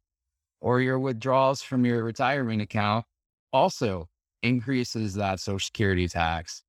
or 0.60 0.82
your 0.82 1.00
withdrawals 1.00 1.62
from 1.62 1.86
your 1.86 2.04
retirement 2.04 2.62
account 2.62 3.06
also 3.54 4.08
increases 4.44 5.14
that 5.14 5.40
Social 5.40 5.60
Security 5.60 6.08
tax. 6.08 6.64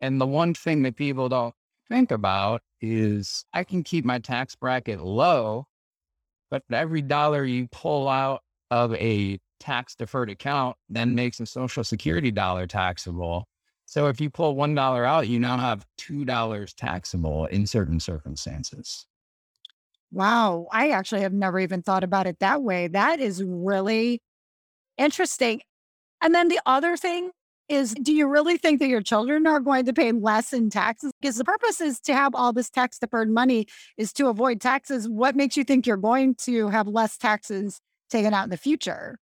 And 0.00 0.20
the 0.20 0.26
one 0.26 0.54
thing 0.54 0.82
that 0.82 0.96
people 0.96 1.28
don't 1.28 1.54
think 1.88 2.10
about 2.10 2.62
is 2.80 3.44
I 3.52 3.64
can 3.64 3.82
keep 3.82 4.04
my 4.04 4.18
tax 4.18 4.54
bracket 4.54 5.00
low, 5.00 5.66
but 6.50 6.62
every 6.70 7.02
dollar 7.02 7.44
you 7.44 7.68
pull 7.70 8.08
out 8.08 8.42
of 8.70 8.94
a 8.94 9.38
tax 9.60 9.94
deferred 9.94 10.30
account 10.30 10.76
then 10.88 11.14
makes 11.14 11.40
a 11.40 11.46
social 11.46 11.84
security 11.84 12.30
dollar 12.30 12.66
taxable. 12.66 13.46
So 13.86 14.08
if 14.08 14.20
you 14.20 14.30
pull 14.30 14.56
$1 14.56 15.06
out, 15.06 15.28
you 15.28 15.38
now 15.38 15.58
have 15.58 15.86
$2 15.98 16.74
taxable 16.74 17.46
in 17.46 17.66
certain 17.66 18.00
circumstances. 18.00 19.06
Wow. 20.10 20.66
I 20.70 20.90
actually 20.90 21.22
have 21.22 21.32
never 21.32 21.58
even 21.60 21.82
thought 21.82 22.04
about 22.04 22.26
it 22.26 22.38
that 22.40 22.62
way. 22.62 22.88
That 22.88 23.20
is 23.20 23.42
really 23.42 24.22
interesting. 24.96 25.60
And 26.22 26.34
then 26.34 26.48
the 26.48 26.60
other 26.66 26.96
thing 26.96 27.30
is 27.68 27.94
do 27.94 28.12
you 28.12 28.26
really 28.28 28.56
think 28.56 28.80
that 28.80 28.88
your 28.88 29.00
children 29.00 29.46
are 29.46 29.60
going 29.60 29.86
to 29.86 29.92
pay 29.92 30.12
less 30.12 30.52
in 30.52 30.70
taxes? 30.70 31.12
Because 31.20 31.36
the 31.36 31.44
purpose 31.44 31.80
is 31.80 32.00
to 32.00 32.14
have 32.14 32.34
all 32.34 32.52
this 32.52 32.70
tax 32.70 32.98
deferred 32.98 33.30
money 33.30 33.66
is 33.96 34.12
to 34.14 34.28
avoid 34.28 34.60
taxes. 34.60 35.08
What 35.08 35.36
makes 35.36 35.56
you 35.56 35.64
think 35.64 35.86
you're 35.86 35.96
going 35.96 36.34
to 36.36 36.68
have 36.68 36.86
less 36.86 37.16
taxes 37.16 37.80
taken 38.10 38.34
out 38.34 38.44
in 38.44 38.50
the 38.50 38.56
future? 38.56 39.18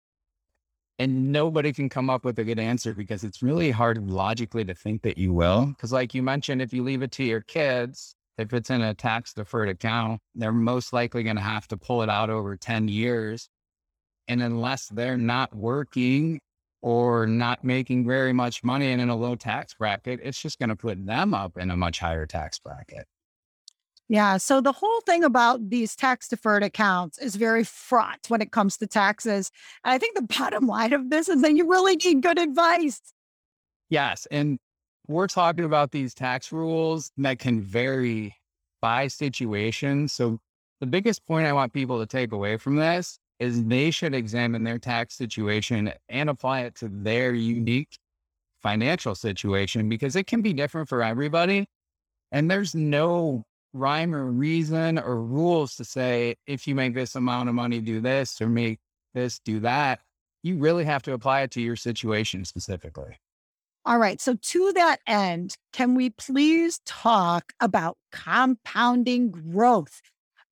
And 0.99 1.31
nobody 1.31 1.73
can 1.73 1.89
come 1.89 2.09
up 2.09 2.23
with 2.23 2.37
a 2.37 2.43
good 2.43 2.59
answer 2.59 2.93
because 2.93 3.23
it's 3.23 3.41
really 3.41 3.71
hard 3.71 4.09
logically 4.09 4.63
to 4.65 4.75
think 4.75 5.01
that 5.01 5.17
you 5.17 5.33
will. 5.33 5.65
Because, 5.67 5.91
like 5.91 6.13
you 6.13 6.21
mentioned, 6.21 6.61
if 6.61 6.71
you 6.71 6.83
leave 6.83 7.01
it 7.01 7.11
to 7.13 7.23
your 7.23 7.41
kids, 7.41 8.15
if 8.37 8.53
it's 8.53 8.69
in 8.69 8.81
a 8.81 8.93
tax 8.93 9.33
deferred 9.33 9.69
account, 9.69 10.21
they're 10.35 10.51
most 10.51 10.93
likely 10.93 11.23
going 11.23 11.35
to 11.35 11.41
have 11.41 11.67
to 11.69 11.77
pull 11.77 12.03
it 12.03 12.09
out 12.09 12.29
over 12.29 12.55
10 12.55 12.87
years. 12.87 13.49
And 14.27 14.41
unless 14.41 14.87
they're 14.87 15.17
not 15.17 15.55
working 15.55 16.39
or 16.83 17.25
not 17.25 17.63
making 17.63 18.05
very 18.05 18.33
much 18.33 18.61
money 18.61 18.91
and 18.91 19.01
in 19.01 19.07
a 19.07 19.15
low 19.15 19.35
tax 19.35 19.73
bracket, 19.73 20.19
it's 20.21 20.39
just 20.39 20.59
going 20.59 20.69
to 20.69 20.75
put 20.75 21.03
them 21.05 21.33
up 21.33 21.57
in 21.57 21.71
a 21.71 21.77
much 21.77 21.97
higher 21.97 22.25
tax 22.25 22.59
bracket. 22.59 23.07
Yeah. 24.09 24.35
So 24.35 24.59
the 24.59 24.73
whole 24.73 24.99
thing 25.01 25.23
about 25.23 25.69
these 25.69 25.95
tax 25.95 26.27
deferred 26.27 26.61
accounts 26.61 27.17
is 27.17 27.37
very 27.37 27.63
fraught 27.63 28.19
when 28.27 28.41
it 28.41 28.51
comes 28.51 28.75
to 28.77 28.85
taxes. 28.85 29.49
And 29.85 29.93
I 29.93 29.97
think 29.97 30.15
the 30.15 30.23
bottom 30.37 30.67
line 30.67 30.91
of 30.91 31.09
this 31.09 31.29
is 31.29 31.41
that 31.41 31.55
you 31.55 31.69
really 31.69 31.95
need 31.95 32.21
good 32.21 32.37
advice. 32.37 32.99
Yes. 33.89 34.27
And 34.29 34.59
we're 35.07 35.27
talking 35.27 35.63
about 35.63 35.91
these 35.91 36.13
tax 36.13 36.51
rules 36.51 37.13
that 37.15 37.39
can 37.39 37.61
vary 37.61 38.35
by 38.81 39.07
situation. 39.07 40.09
So 40.09 40.39
the 40.81 40.85
biggest 40.85 41.25
point 41.25 41.47
I 41.47 41.53
want 41.53 41.71
people 41.71 41.99
to 41.99 42.05
take 42.05 42.33
away 42.33 42.57
from 42.57 42.75
this 42.75 43.19
is 43.39 43.65
they 43.65 43.91
should 43.91 44.13
examine 44.13 44.63
their 44.63 44.79
tax 44.79 45.15
situation 45.15 45.91
and 46.09 46.29
apply 46.29 46.61
it 46.61 46.75
to 46.75 46.89
their 46.89 47.33
unique 47.33 47.97
financial 48.61 49.15
situation 49.15 49.89
because 49.89 50.15
it 50.15 50.27
can 50.27 50.41
be 50.41 50.53
different 50.53 50.87
for 50.87 51.03
everybody. 51.03 51.67
And 52.31 52.49
there's 52.49 52.73
no 52.73 53.43
rhyme 53.73 54.15
or 54.15 54.25
reason 54.25 54.97
or 54.99 55.21
rules 55.21 55.75
to 55.75 55.83
say, 55.83 56.35
if 56.47 56.67
you 56.67 56.75
make 56.75 56.93
this 56.93 57.15
amount 57.15 57.49
of 57.49 57.55
money, 57.55 57.79
do 57.79 57.99
this 57.99 58.39
or 58.41 58.47
make 58.47 58.79
this, 59.13 59.39
do 59.39 59.59
that. 59.61 59.99
You 60.43 60.57
really 60.57 60.85
have 60.85 61.03
to 61.03 61.13
apply 61.13 61.41
it 61.41 61.51
to 61.51 61.61
your 61.61 61.75
situation 61.75 62.45
specifically. 62.45 63.17
All 63.85 63.97
right. 63.97 64.21
So, 64.21 64.35
to 64.35 64.71
that 64.73 64.99
end, 65.07 65.57
can 65.73 65.95
we 65.95 66.09
please 66.09 66.79
talk 66.85 67.51
about 67.59 67.97
compounding 68.11 69.29
growth? 69.29 70.01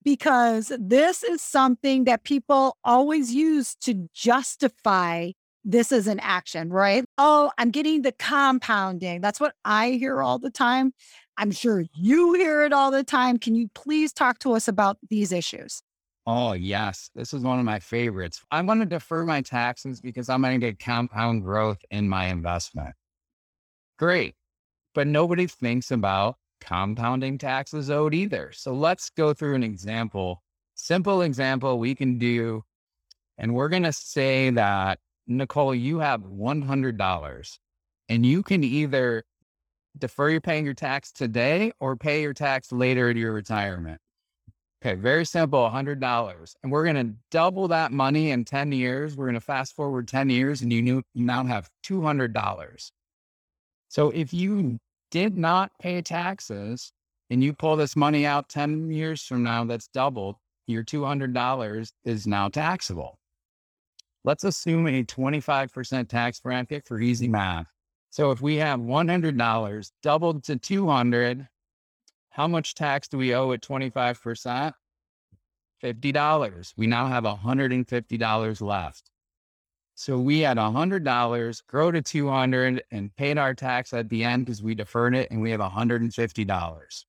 Because 0.04 0.72
this 0.80 1.24
is 1.24 1.42
something 1.42 2.06
that 2.06 2.24
people 2.24 2.78
always 2.84 3.34
use 3.34 3.76
to 3.76 4.10
justify 4.14 5.32
this 5.64 5.92
as 5.92 6.08
an 6.08 6.20
action, 6.22 6.70
right? 6.70 7.06
Oh, 7.18 7.52
I'm 7.58 7.70
getting 7.70 8.02
the 8.02 8.12
compounding. 8.12 9.22
That's 9.22 9.40
what 9.40 9.54
I 9.64 9.92
hear 9.92 10.22
all 10.22 10.40
the 10.40 10.50
time. 10.50 10.94
I'm 11.38 11.52
sure 11.52 11.86
you 11.94 12.34
hear 12.34 12.64
it 12.64 12.74
all 12.74 12.92
the 12.92 13.04
time. 13.04 13.38
Can 13.38 13.56
you 13.56 13.70
please 13.74 14.12
talk 14.12 14.40
to 14.40 14.54
us 14.54 14.68
about 14.68 14.98
these 15.10 15.32
issues? 15.32 15.82
Oh, 16.28 16.54
yes. 16.54 17.10
This 17.16 17.34
is 17.34 17.42
one 17.42 17.58
of 17.58 17.66
my 17.66 17.80
favorites. 17.80 18.42
I 18.52 18.62
want 18.62 18.82
to 18.82 18.86
defer 18.86 19.26
my 19.26 19.42
taxes 19.42 20.02
because 20.02 20.30
I'm 20.30 20.42
going 20.42 20.60
to 20.60 20.66
get 20.66 20.80
compound 20.80 21.44
growth 21.44 21.80
in 21.90 22.08
my 22.08 22.28
investment. 22.28 22.96
Great. 23.98 24.36
But 24.94 25.08
nobody 25.08 25.48
thinks 25.48 25.90
about 25.90 26.36
compounding 26.62 27.38
taxes 27.38 27.90
owed 27.90 28.14
either. 28.14 28.52
So 28.54 28.74
let's 28.74 29.10
go 29.10 29.34
through 29.34 29.56
an 29.56 29.64
example. 29.64 30.42
Simple 30.76 31.24
example 31.24 31.80
we 31.80 31.96
can 31.96 32.18
do. 32.18 32.64
And 33.38 33.54
we're 33.54 33.70
going 33.70 33.84
to 33.84 33.94
say 33.94 34.52
that, 34.52 35.00
Nicole, 35.28 35.76
you 35.76 36.00
have 36.00 36.22
$100 36.22 37.58
and 38.10 38.26
you 38.26 38.44
can 38.44 38.64
either 38.64 39.24
defer 39.98 40.30
your 40.30 40.42
paying 40.42 40.66
your 40.66 40.74
tax 40.74 41.12
today 41.12 41.72
or 41.80 41.96
pay 41.96 42.22
your 42.22 42.34
tax 42.34 42.72
later 42.72 43.10
at 43.10 43.16
your 43.16 43.34
retirement. 43.34 44.00
Okay, 44.84 44.96
very 44.96 45.26
simple, 45.26 45.60
$100. 45.60 46.56
And 46.64 46.72
we're 46.72 46.84
going 46.84 47.08
to 47.08 47.16
double 47.30 47.68
that 47.68 47.92
money 47.92 48.32
in 48.32 48.46
10 48.46 48.72
years. 48.72 49.16
We're 49.16 49.26
going 49.26 49.36
to 49.36 49.42
fast 49.42 49.76
forward 49.76 50.08
10 50.08 50.30
years 50.30 50.62
and 50.62 50.74
you 50.74 51.04
now 51.14 51.44
have 51.46 51.70
$200. 51.86 52.92
So 53.90 54.10
if 54.10 54.34
you 54.34 54.80
did 55.12 55.38
not 55.38 55.72
pay 55.80 56.02
taxes 56.02 56.92
and 57.30 57.44
you 57.44 57.54
pull 57.54 57.76
this 57.76 57.96
money 57.96 58.26
out 58.26 58.50
10 58.50 58.92
years 58.92 59.24
from 59.24 59.44
now, 59.44 59.64
that's 59.64 59.88
doubled, 59.88 60.36
your 60.68 60.84
$200 60.84 61.92
is 62.04 62.28
now 62.28 62.50
taxable. 62.50 63.20
Let's 64.24 64.44
assume 64.44 64.88
a 64.88 65.04
25% 65.04 66.10
tax 66.10 66.40
bracket 66.40 66.86
for 66.86 67.00
easy 67.00 67.28
math. 67.28 67.68
So 68.10 68.32
if 68.32 68.42
we 68.42 68.58
have 68.58 68.80
$100 68.80 69.92
doubled 70.04 70.44
to 70.44 70.58
200, 70.58 71.48
how 72.30 72.48
much 72.48 72.76
tax 72.76 73.08
do 73.08 73.18
we 73.18 73.34
owe 73.34 73.52
at 73.54 73.62
25%? 73.62 74.74
$50. 75.84 76.74
We 76.78 76.88
now 76.88 77.08
have 77.08 77.24
$150 77.24 78.62
left. 78.62 79.11
So 79.96 80.18
we 80.18 80.40
had 80.40 80.58
a 80.58 80.72
hundred 80.72 81.04
dollars, 81.04 81.62
grow 81.62 81.92
to 81.92 82.02
200 82.02 82.84
and 82.92 83.16
paid 83.16 83.38
our 83.38 83.54
tax 83.54 83.94
at 83.94 84.10
the 84.10 84.24
end 84.24 84.46
because 84.46 84.64
we 84.64 84.74
deferred 84.74 85.16
it 85.16 85.30
and 85.32 85.42
we 85.42 85.52
have 85.52 85.60
$150. 85.60 87.06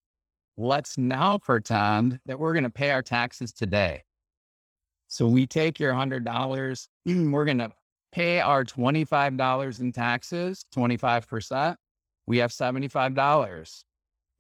Let's 0.59 0.99
now 0.99 1.39
pretend 1.39 2.21
that 2.27 2.39
we're 2.39 2.53
going 2.53 2.65
to 2.65 2.71
pay 2.71 2.91
our 2.91 3.03
taxes 3.03 3.53
today. 3.53 4.03
So 5.09 5.27
we 5.27 5.47
take 5.47 5.79
your 5.81 5.95
hundred 5.95 6.25
dollars, 6.25 6.89
we're 7.07 7.45
going 7.45 7.59
to 7.59 7.73
pay 8.13 8.41
our 8.41 8.65
$25 8.65 9.81
in 9.81 9.93
taxes, 9.93 10.65
25%. 10.75 11.77
We 12.27 12.39
have 12.39 12.51
$75. 12.51 13.85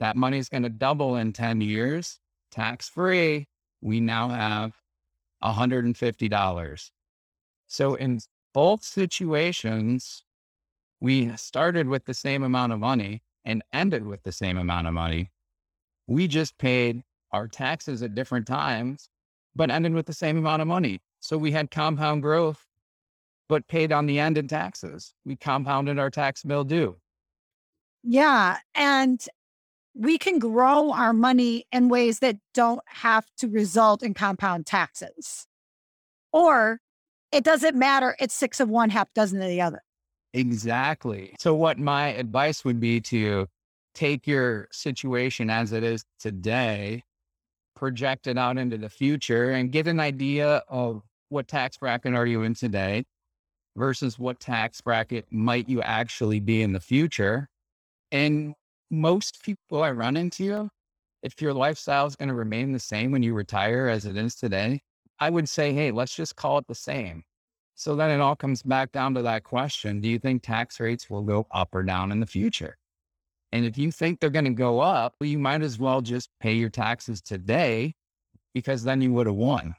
That 0.01 0.17
money 0.17 0.39
is 0.39 0.49
going 0.49 0.63
to 0.65 0.69
double 0.69 1.17
in 1.17 1.33
10 1.33 1.61
years, 1.61 2.19
tax 2.51 2.89
free. 2.89 3.49
We 3.81 4.01
now 4.01 4.29
have 4.29 4.73
$150. 5.43 6.91
So 7.73 7.95
in 7.95 8.21
both 8.53 8.85
situations, 8.85 10.25
we 11.01 11.35
started 11.39 11.89
with 11.89 12.05
the 12.05 12.13
same 12.13 12.43
amount 12.43 12.75
of 12.75 12.79
money 12.79 13.23
and 13.47 13.65
ended 13.73 14.07
with 14.07 14.25
the 14.25 14.31
same 14.31 14.59
amount 14.59 14.89
of 14.89 14.93
money. 14.93 15.31
We 16.07 16.29
just 16.29 16.59
paid 16.59 17.03
our 17.33 17.49
taxes 17.49 18.03
at 18.03 18.15
different 18.15 18.47
times, 18.47 19.09
but 19.57 19.71
ended 19.71 19.95
with 19.95 20.05
the 20.05 20.13
same 20.13 20.37
amount 20.37 20.61
of 20.61 20.69
money. 20.69 21.01
So 21.21 21.39
we 21.39 21.53
had 21.53 21.71
compound 21.71 22.21
growth, 22.21 22.63
but 23.49 23.67
paid 23.69 23.91
on 23.91 24.05
the 24.05 24.19
end 24.19 24.37
in 24.37 24.49
taxes. 24.49 25.15
We 25.25 25.37
compounded 25.37 25.99
our 25.99 26.11
tax 26.11 26.43
bill 26.43 26.65
due. 26.65 26.99
Yeah. 28.03 28.59
And 28.75 29.25
we 29.95 30.19
can 30.19 30.39
grow 30.39 30.93
our 30.93 31.15
money 31.15 31.65
in 31.73 31.89
ways 31.89 32.19
that 32.19 32.37
don't 32.53 32.83
have 32.85 33.25
to 33.39 33.49
result 33.49 34.03
in 34.03 34.13
compound 34.13 34.67
taxes. 34.67 35.47
Or 36.35 36.83
it 37.33 37.45
doesn't 37.45 37.77
matter. 37.77 38.15
It's 38.21 38.35
six 38.35 38.61
of 38.61 38.69
one, 38.69 38.91
half 38.91 39.13
dozen 39.15 39.41
of 39.41 39.49
the 39.49 39.61
other. 39.61 39.83
Exactly. 40.35 41.35
So, 41.39 41.55
what 41.55 41.79
my 41.79 42.09
advice 42.09 42.65
would 42.65 42.81
be 42.81 43.01
to 43.03 43.47
take 43.95 44.27
your 44.27 44.69
situation 44.73 45.51
as 45.51 45.73
it 45.73 45.83
is 45.83 46.05
today, 46.19 47.03
project 47.77 48.27
it 48.27 48.39
out 48.39 48.59
into 48.59 48.79
the 48.79 48.89
future, 48.89 49.51
and 49.51 49.71
get 49.71 49.87
an 49.87 50.01
idea 50.01 50.63
of 50.69 51.03
what 51.29 51.49
tax 51.49 51.77
bracket 51.77 52.15
are 52.15 52.27
you 52.27 52.43
in 52.43 52.55
today 52.55 53.05
versus 53.77 54.19
what 54.19 54.39
tax 54.39 54.81
bracket 54.81 55.27
might 55.31 55.69
you 55.69 55.83
actually 55.83 56.41
be 56.41 56.63
in 56.63 56.73
the 56.73 56.81
future. 56.81 57.49
And 58.11 58.55
most 58.91 59.43
people 59.43 59.83
I 59.83 59.91
run 59.91 60.17
into, 60.17 60.69
if 61.23 61.41
your 61.41 61.55
lifestyle 61.55 62.07
is 62.07 62.17
going 62.17 62.29
to 62.29 62.35
remain 62.35 62.73
the 62.73 62.79
same 62.79 63.13
when 63.13 63.23
you 63.23 63.35
retire 63.35 63.89
as 63.89 64.05
it 64.05 64.17
is 64.17 64.35
today, 64.35 64.81
I 65.23 65.31
would 65.31 65.49
say, 65.49 65.73
hey, 65.73 65.93
let's 65.93 66.17
just 66.17 66.35
call 66.35 66.59
it 66.59 66.67
the 66.67 66.75
same. 66.75 67.23
So 67.77 67.95
then 67.95 68.11
it 68.11 68.21
all 68.21 68.35
comes 68.35 68.61
back 68.65 68.91
down 68.91 69.15
to 69.15 69.23
that 69.23 69.45
question 69.45 70.01
Do 70.01 70.09
you 70.09 70.19
think 70.19 70.43
tax 70.43 70.81
rates 70.81 71.09
will 71.09 71.23
go 71.23 71.47
up 71.53 71.69
or 71.73 71.85
down 71.85 72.11
in 72.11 72.19
the 72.19 72.27
future? 72.27 72.77
And 73.53 73.65
if 73.65 73.79
you 73.79 73.93
think 73.93 74.19
they're 74.19 74.31
going 74.31 74.47
to 74.47 74.51
go 74.51 74.81
up, 74.81 75.15
well, 75.21 75.29
you 75.29 75.39
might 75.39 75.63
as 75.63 75.79
well 75.79 76.01
just 76.01 76.29
pay 76.41 76.55
your 76.55 76.71
taxes 76.71 77.23
today 77.23 77.95
because 78.53 78.83
then 78.83 79.01
you 79.01 79.13
would 79.13 79.29
have 79.29 79.37
won. 79.37 79.77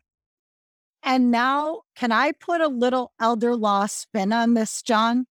And 1.03 1.29
now, 1.29 1.81
can 1.93 2.13
I 2.13 2.31
put 2.31 2.62
a 2.62 2.69
little 2.69 3.12
elder 3.19 3.53
law 3.53 3.88
spin 3.88 4.31
on 4.31 4.53
this, 4.53 4.81
John? 4.81 5.25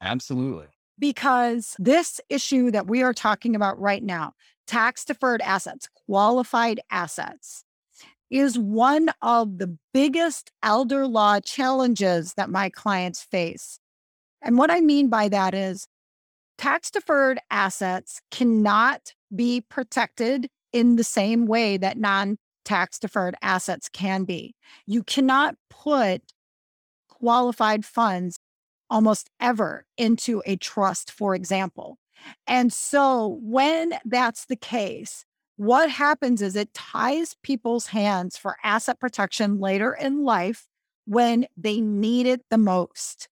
Absolutely. 0.00 0.66
Because 0.98 1.76
this 1.78 2.20
issue 2.28 2.72
that 2.72 2.88
we 2.88 3.00
are 3.04 3.14
talking 3.14 3.54
about 3.54 3.78
right 3.78 4.02
now, 4.02 4.32
tax 4.66 5.04
deferred 5.04 5.40
assets, 5.42 5.88
qualified 6.08 6.80
assets, 6.90 7.62
is 8.30 8.58
one 8.58 9.10
of 9.22 9.58
the 9.58 9.76
biggest 9.92 10.50
elder 10.62 11.06
law 11.06 11.40
challenges 11.40 12.34
that 12.34 12.50
my 12.50 12.68
clients 12.68 13.22
face. 13.22 13.78
And 14.42 14.58
what 14.58 14.70
I 14.70 14.80
mean 14.80 15.08
by 15.08 15.28
that 15.28 15.54
is 15.54 15.86
tax 16.58 16.90
deferred 16.90 17.38
assets 17.50 18.20
cannot 18.30 19.14
be 19.34 19.60
protected 19.60 20.48
in 20.72 20.96
the 20.96 21.04
same 21.04 21.46
way 21.46 21.76
that 21.76 21.98
non 21.98 22.38
tax 22.64 22.98
deferred 22.98 23.36
assets 23.42 23.88
can 23.88 24.24
be. 24.24 24.54
You 24.86 25.02
cannot 25.02 25.54
put 25.70 26.22
qualified 27.08 27.84
funds 27.84 28.38
almost 28.90 29.30
ever 29.40 29.84
into 29.96 30.42
a 30.46 30.56
trust, 30.56 31.10
for 31.10 31.34
example. 31.34 31.98
And 32.46 32.72
so 32.72 33.38
when 33.40 33.94
that's 34.04 34.46
the 34.46 34.56
case, 34.56 35.24
what 35.56 35.90
happens 35.90 36.42
is 36.42 36.56
it 36.56 36.74
ties 36.74 37.34
people's 37.42 37.86
hands 37.88 38.36
for 38.36 38.56
asset 38.62 39.00
protection 39.00 39.58
later 39.58 39.92
in 39.94 40.24
life 40.24 40.66
when 41.06 41.46
they 41.56 41.80
need 41.80 42.26
it 42.26 42.42
the 42.50 42.58
most. 42.58 43.28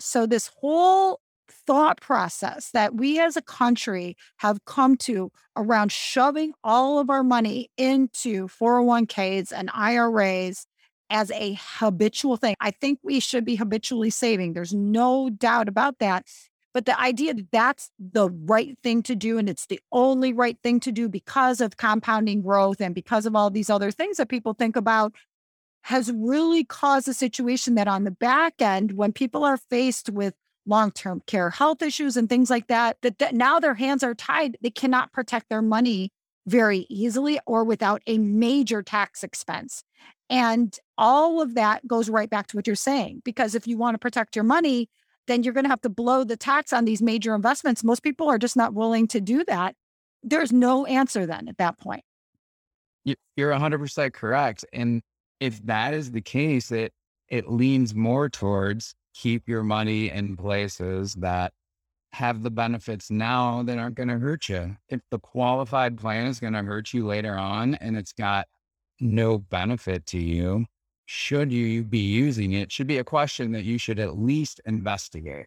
So, 0.00 0.26
this 0.26 0.50
whole 0.60 1.20
thought 1.50 2.00
process 2.00 2.70
that 2.70 2.94
we 2.94 3.18
as 3.18 3.36
a 3.36 3.42
country 3.42 4.16
have 4.38 4.64
come 4.64 4.96
to 4.96 5.30
around 5.56 5.92
shoving 5.92 6.52
all 6.62 6.98
of 6.98 7.10
our 7.10 7.22
money 7.22 7.70
into 7.76 8.48
401ks 8.48 9.52
and 9.54 9.70
IRAs 9.74 10.66
as 11.10 11.30
a 11.32 11.58
habitual 11.60 12.36
thing. 12.36 12.54
I 12.60 12.70
think 12.70 13.00
we 13.02 13.20
should 13.20 13.44
be 13.44 13.56
habitually 13.56 14.10
saving. 14.10 14.52
There's 14.52 14.74
no 14.74 15.30
doubt 15.30 15.68
about 15.68 15.98
that. 15.98 16.26
But 16.74 16.86
the 16.86 16.98
idea 17.00 17.34
that 17.34 17.50
that's 17.50 17.90
the 17.98 18.30
right 18.30 18.76
thing 18.82 19.02
to 19.04 19.14
do 19.14 19.38
and 19.38 19.48
it's 19.48 19.66
the 19.66 19.80
only 19.90 20.32
right 20.32 20.58
thing 20.62 20.80
to 20.80 20.92
do 20.92 21.08
because 21.08 21.60
of 21.60 21.76
compounding 21.76 22.42
growth 22.42 22.80
and 22.80 22.94
because 22.94 23.26
of 23.26 23.34
all 23.34 23.50
these 23.50 23.70
other 23.70 23.90
things 23.90 24.18
that 24.18 24.28
people 24.28 24.52
think 24.52 24.76
about 24.76 25.14
has 25.82 26.12
really 26.12 26.64
caused 26.64 27.08
a 27.08 27.14
situation 27.14 27.74
that 27.76 27.88
on 27.88 28.04
the 28.04 28.10
back 28.10 28.54
end, 28.60 28.92
when 28.92 29.12
people 29.12 29.44
are 29.44 29.56
faced 29.56 30.10
with 30.10 30.34
long 30.66 30.90
term 30.90 31.22
care 31.26 31.50
health 31.50 31.80
issues 31.80 32.16
and 32.16 32.28
things 32.28 32.50
like 32.50 32.66
that, 32.66 32.98
that, 33.02 33.18
that 33.18 33.34
now 33.34 33.58
their 33.58 33.74
hands 33.74 34.02
are 34.02 34.14
tied. 34.14 34.58
They 34.60 34.70
cannot 34.70 35.12
protect 35.12 35.48
their 35.48 35.62
money 35.62 36.12
very 36.46 36.86
easily 36.88 37.40
or 37.46 37.64
without 37.64 38.02
a 38.06 38.18
major 38.18 38.82
tax 38.82 39.22
expense. 39.22 39.82
And 40.30 40.78
all 40.98 41.40
of 41.40 41.54
that 41.54 41.86
goes 41.86 42.10
right 42.10 42.28
back 42.28 42.48
to 42.48 42.56
what 42.56 42.66
you're 42.66 42.76
saying. 42.76 43.22
Because 43.24 43.54
if 43.54 43.66
you 43.66 43.78
want 43.78 43.94
to 43.94 43.98
protect 43.98 44.36
your 44.36 44.44
money, 44.44 44.90
then 45.28 45.44
you're 45.44 45.54
going 45.54 45.64
to 45.64 45.70
have 45.70 45.80
to 45.82 45.88
blow 45.88 46.24
the 46.24 46.36
tax 46.36 46.72
on 46.72 46.84
these 46.84 47.00
major 47.00 47.34
investments. 47.34 47.84
Most 47.84 48.02
people 48.02 48.28
are 48.28 48.38
just 48.38 48.56
not 48.56 48.74
willing 48.74 49.06
to 49.08 49.20
do 49.20 49.44
that. 49.44 49.76
There's 50.22 50.52
no 50.52 50.84
answer 50.86 51.26
then 51.26 51.46
at 51.48 51.58
that 51.58 51.78
point. 51.78 52.02
You're 53.36 53.52
100% 53.52 54.12
correct. 54.12 54.64
And 54.72 55.02
if 55.38 55.64
that 55.64 55.94
is 55.94 56.10
the 56.10 56.20
case, 56.20 56.72
it, 56.72 56.92
it 57.28 57.48
leans 57.48 57.94
more 57.94 58.28
towards 58.28 58.94
keep 59.14 59.48
your 59.48 59.62
money 59.62 60.10
in 60.10 60.36
places 60.36 61.14
that 61.14 61.52
have 62.12 62.42
the 62.42 62.50
benefits 62.50 63.10
now 63.10 63.62
that 63.62 63.78
aren't 63.78 63.94
going 63.94 64.08
to 64.08 64.18
hurt 64.18 64.48
you. 64.48 64.76
If 64.88 65.00
the 65.10 65.18
qualified 65.18 65.98
plan 65.98 66.26
is 66.26 66.40
going 66.40 66.54
to 66.54 66.62
hurt 66.62 66.92
you 66.92 67.06
later 67.06 67.34
on 67.34 67.74
and 67.76 67.96
it's 67.96 68.12
got 68.12 68.46
no 69.00 69.38
benefit 69.38 70.06
to 70.06 70.18
you, 70.18 70.66
should 71.10 71.50
you 71.50 71.82
be 71.82 72.00
using 72.00 72.52
it 72.52 72.70
should 72.70 72.86
be 72.86 72.98
a 72.98 73.04
question 73.04 73.52
that 73.52 73.64
you 73.64 73.78
should 73.78 73.98
at 73.98 74.18
least 74.18 74.60
investigate. 74.66 75.46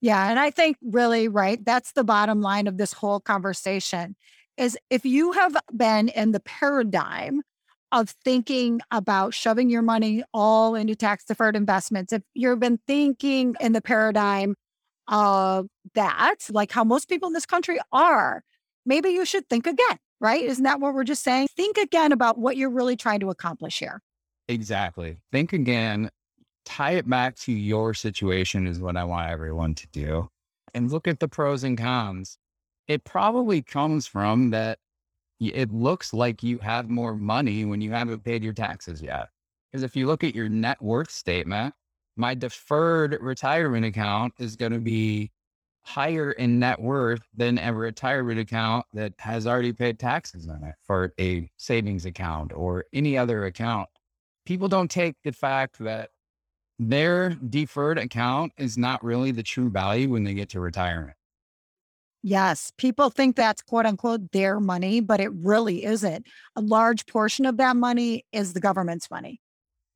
Yeah. 0.00 0.30
And 0.30 0.38
I 0.38 0.50
think 0.50 0.78
really, 0.80 1.28
right, 1.28 1.62
that's 1.62 1.92
the 1.92 2.04
bottom 2.04 2.40
line 2.40 2.66
of 2.66 2.78
this 2.78 2.94
whole 2.94 3.20
conversation 3.20 4.16
is 4.56 4.78
if 4.88 5.04
you 5.04 5.32
have 5.32 5.54
been 5.76 6.08
in 6.08 6.32
the 6.32 6.40
paradigm 6.40 7.42
of 7.92 8.14
thinking 8.24 8.80
about 8.90 9.34
shoving 9.34 9.68
your 9.68 9.82
money 9.82 10.24
all 10.32 10.74
into 10.74 10.94
tax 10.94 11.26
deferred 11.26 11.54
investments, 11.54 12.14
if 12.14 12.22
you've 12.32 12.58
been 12.58 12.80
thinking 12.86 13.56
in 13.60 13.74
the 13.74 13.82
paradigm 13.82 14.54
of 15.06 15.66
that, 15.94 16.36
like 16.48 16.72
how 16.72 16.82
most 16.82 17.10
people 17.10 17.26
in 17.26 17.34
this 17.34 17.44
country 17.44 17.78
are, 17.92 18.42
maybe 18.86 19.10
you 19.10 19.26
should 19.26 19.46
think 19.50 19.66
again, 19.66 19.98
right? 20.18 20.42
Isn't 20.42 20.64
that 20.64 20.80
what 20.80 20.94
we're 20.94 21.04
just 21.04 21.22
saying? 21.22 21.48
Think 21.54 21.76
again 21.76 22.12
about 22.12 22.38
what 22.38 22.56
you're 22.56 22.70
really 22.70 22.96
trying 22.96 23.20
to 23.20 23.28
accomplish 23.28 23.78
here. 23.78 24.00
Exactly. 24.48 25.16
Think 25.32 25.52
again, 25.52 26.10
tie 26.64 26.92
it 26.92 27.08
back 27.08 27.36
to 27.40 27.52
your 27.52 27.94
situation, 27.94 28.66
is 28.66 28.80
what 28.80 28.96
I 28.96 29.04
want 29.04 29.30
everyone 29.30 29.74
to 29.74 29.86
do. 29.88 30.28
And 30.74 30.90
look 30.90 31.08
at 31.08 31.20
the 31.20 31.28
pros 31.28 31.64
and 31.64 31.76
cons. 31.76 32.38
It 32.86 33.04
probably 33.04 33.62
comes 33.62 34.06
from 34.06 34.50
that 34.50 34.78
it 35.40 35.72
looks 35.72 36.12
like 36.12 36.42
you 36.42 36.58
have 36.58 36.88
more 36.88 37.14
money 37.14 37.64
when 37.64 37.80
you 37.80 37.90
haven't 37.90 38.24
paid 38.24 38.42
your 38.42 38.52
taxes 38.52 39.02
yet. 39.02 39.28
Because 39.70 39.82
if 39.82 39.96
you 39.96 40.06
look 40.06 40.24
at 40.24 40.34
your 40.34 40.48
net 40.48 40.80
worth 40.80 41.10
statement, 41.10 41.74
my 42.16 42.34
deferred 42.34 43.18
retirement 43.20 43.84
account 43.84 44.34
is 44.38 44.56
going 44.56 44.72
to 44.72 44.78
be 44.78 45.30
higher 45.82 46.32
in 46.32 46.58
net 46.58 46.80
worth 46.80 47.22
than 47.34 47.58
a 47.58 47.72
retirement 47.72 48.38
account 48.40 48.86
that 48.92 49.12
has 49.18 49.46
already 49.46 49.72
paid 49.72 49.98
taxes 49.98 50.48
on 50.48 50.64
it 50.64 50.74
for 50.84 51.12
a 51.20 51.48
savings 51.58 52.06
account 52.06 52.52
or 52.52 52.84
any 52.92 53.18
other 53.18 53.44
account 53.44 53.88
people 54.46 54.68
don't 54.68 54.90
take 54.90 55.16
the 55.24 55.32
fact 55.32 55.78
that 55.80 56.10
their 56.78 57.30
deferred 57.30 57.98
account 57.98 58.52
is 58.56 58.78
not 58.78 59.04
really 59.04 59.32
the 59.32 59.42
true 59.42 59.70
value 59.70 60.08
when 60.10 60.24
they 60.24 60.34
get 60.34 60.50
to 60.50 60.60
retirement. 60.60 61.16
Yes, 62.22 62.72
people 62.76 63.10
think 63.10 63.36
that's 63.36 63.62
quote 63.62 63.86
unquote 63.86 64.32
their 64.32 64.58
money, 64.58 65.00
but 65.00 65.20
it 65.20 65.30
really 65.32 65.84
isn't. 65.84 66.26
A 66.56 66.60
large 66.60 67.06
portion 67.06 67.46
of 67.46 67.56
that 67.58 67.76
money 67.76 68.24
is 68.32 68.52
the 68.52 68.60
government's 68.60 69.10
money. 69.10 69.40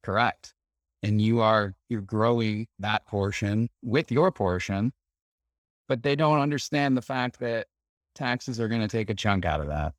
Correct. 0.03 0.55
And 1.03 1.21
you 1.21 1.41
are 1.41 1.75
you're 1.89 2.03
growing 2.03 2.67
that 2.79 3.07
portion 3.07 3.69
with 3.83 4.13
your 4.13 4.31
portion, 4.31 4.93
but 5.89 6.03
they 6.03 6.15
don't 6.15 6.39
understand 6.39 6.97
the 6.97 7.03
fact 7.03 7.41
that 7.41 7.67
taxes 8.15 8.61
are 8.61 8.69
going 8.69 8.83
to 8.83 8.89
take 8.89 9.11
a 9.11 9.15
chunk 9.15 9.45
out 9.45 9.61
of 9.61 9.67
that. 9.69 9.93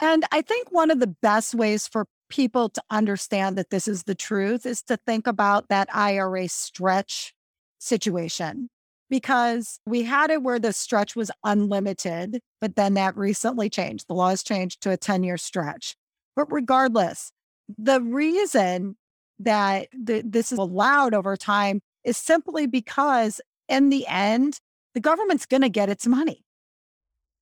And 0.00 0.24
I 0.32 0.42
think 0.42 0.72
one 0.72 0.90
of 0.90 1.00
the 1.00 1.06
best 1.06 1.54
ways 1.54 1.88
for 1.88 2.06
people 2.28 2.68
to 2.70 2.82
understand 2.90 3.56
that 3.56 3.70
this 3.70 3.88
is 3.88 4.04
the 4.04 4.14
truth 4.14 4.66
is 4.66 4.82
to 4.82 4.96
think 4.96 5.26
about 5.26 5.68
that 5.68 5.88
IRA 5.94 6.48
stretch 6.48 7.34
situation 7.78 8.68
because 9.08 9.78
we 9.86 10.02
had 10.02 10.30
it 10.30 10.42
where 10.42 10.58
the 10.58 10.72
stretch 10.72 11.14
was 11.14 11.30
unlimited, 11.44 12.40
but 12.60 12.76
then 12.76 12.94
that 12.94 13.16
recently 13.16 13.70
changed. 13.70 14.08
The 14.08 14.14
laws 14.14 14.42
changed 14.42 14.82
to 14.82 14.90
a 14.90 14.96
10 14.96 15.22
year 15.22 15.38
stretch. 15.38 15.96
But 16.34 16.52
regardless, 16.52 17.32
the 17.78 18.00
reason 18.00 18.96
that 19.38 19.88
the, 19.92 20.22
this 20.24 20.52
is 20.52 20.58
allowed 20.58 21.14
over 21.14 21.36
time 21.36 21.80
is 22.04 22.16
simply 22.16 22.66
because 22.66 23.40
in 23.68 23.90
the 23.90 24.06
end, 24.06 24.60
the 24.94 25.00
government's 25.00 25.46
going 25.46 25.62
to 25.62 25.68
get 25.68 25.88
its 25.88 26.06
money. 26.06 26.44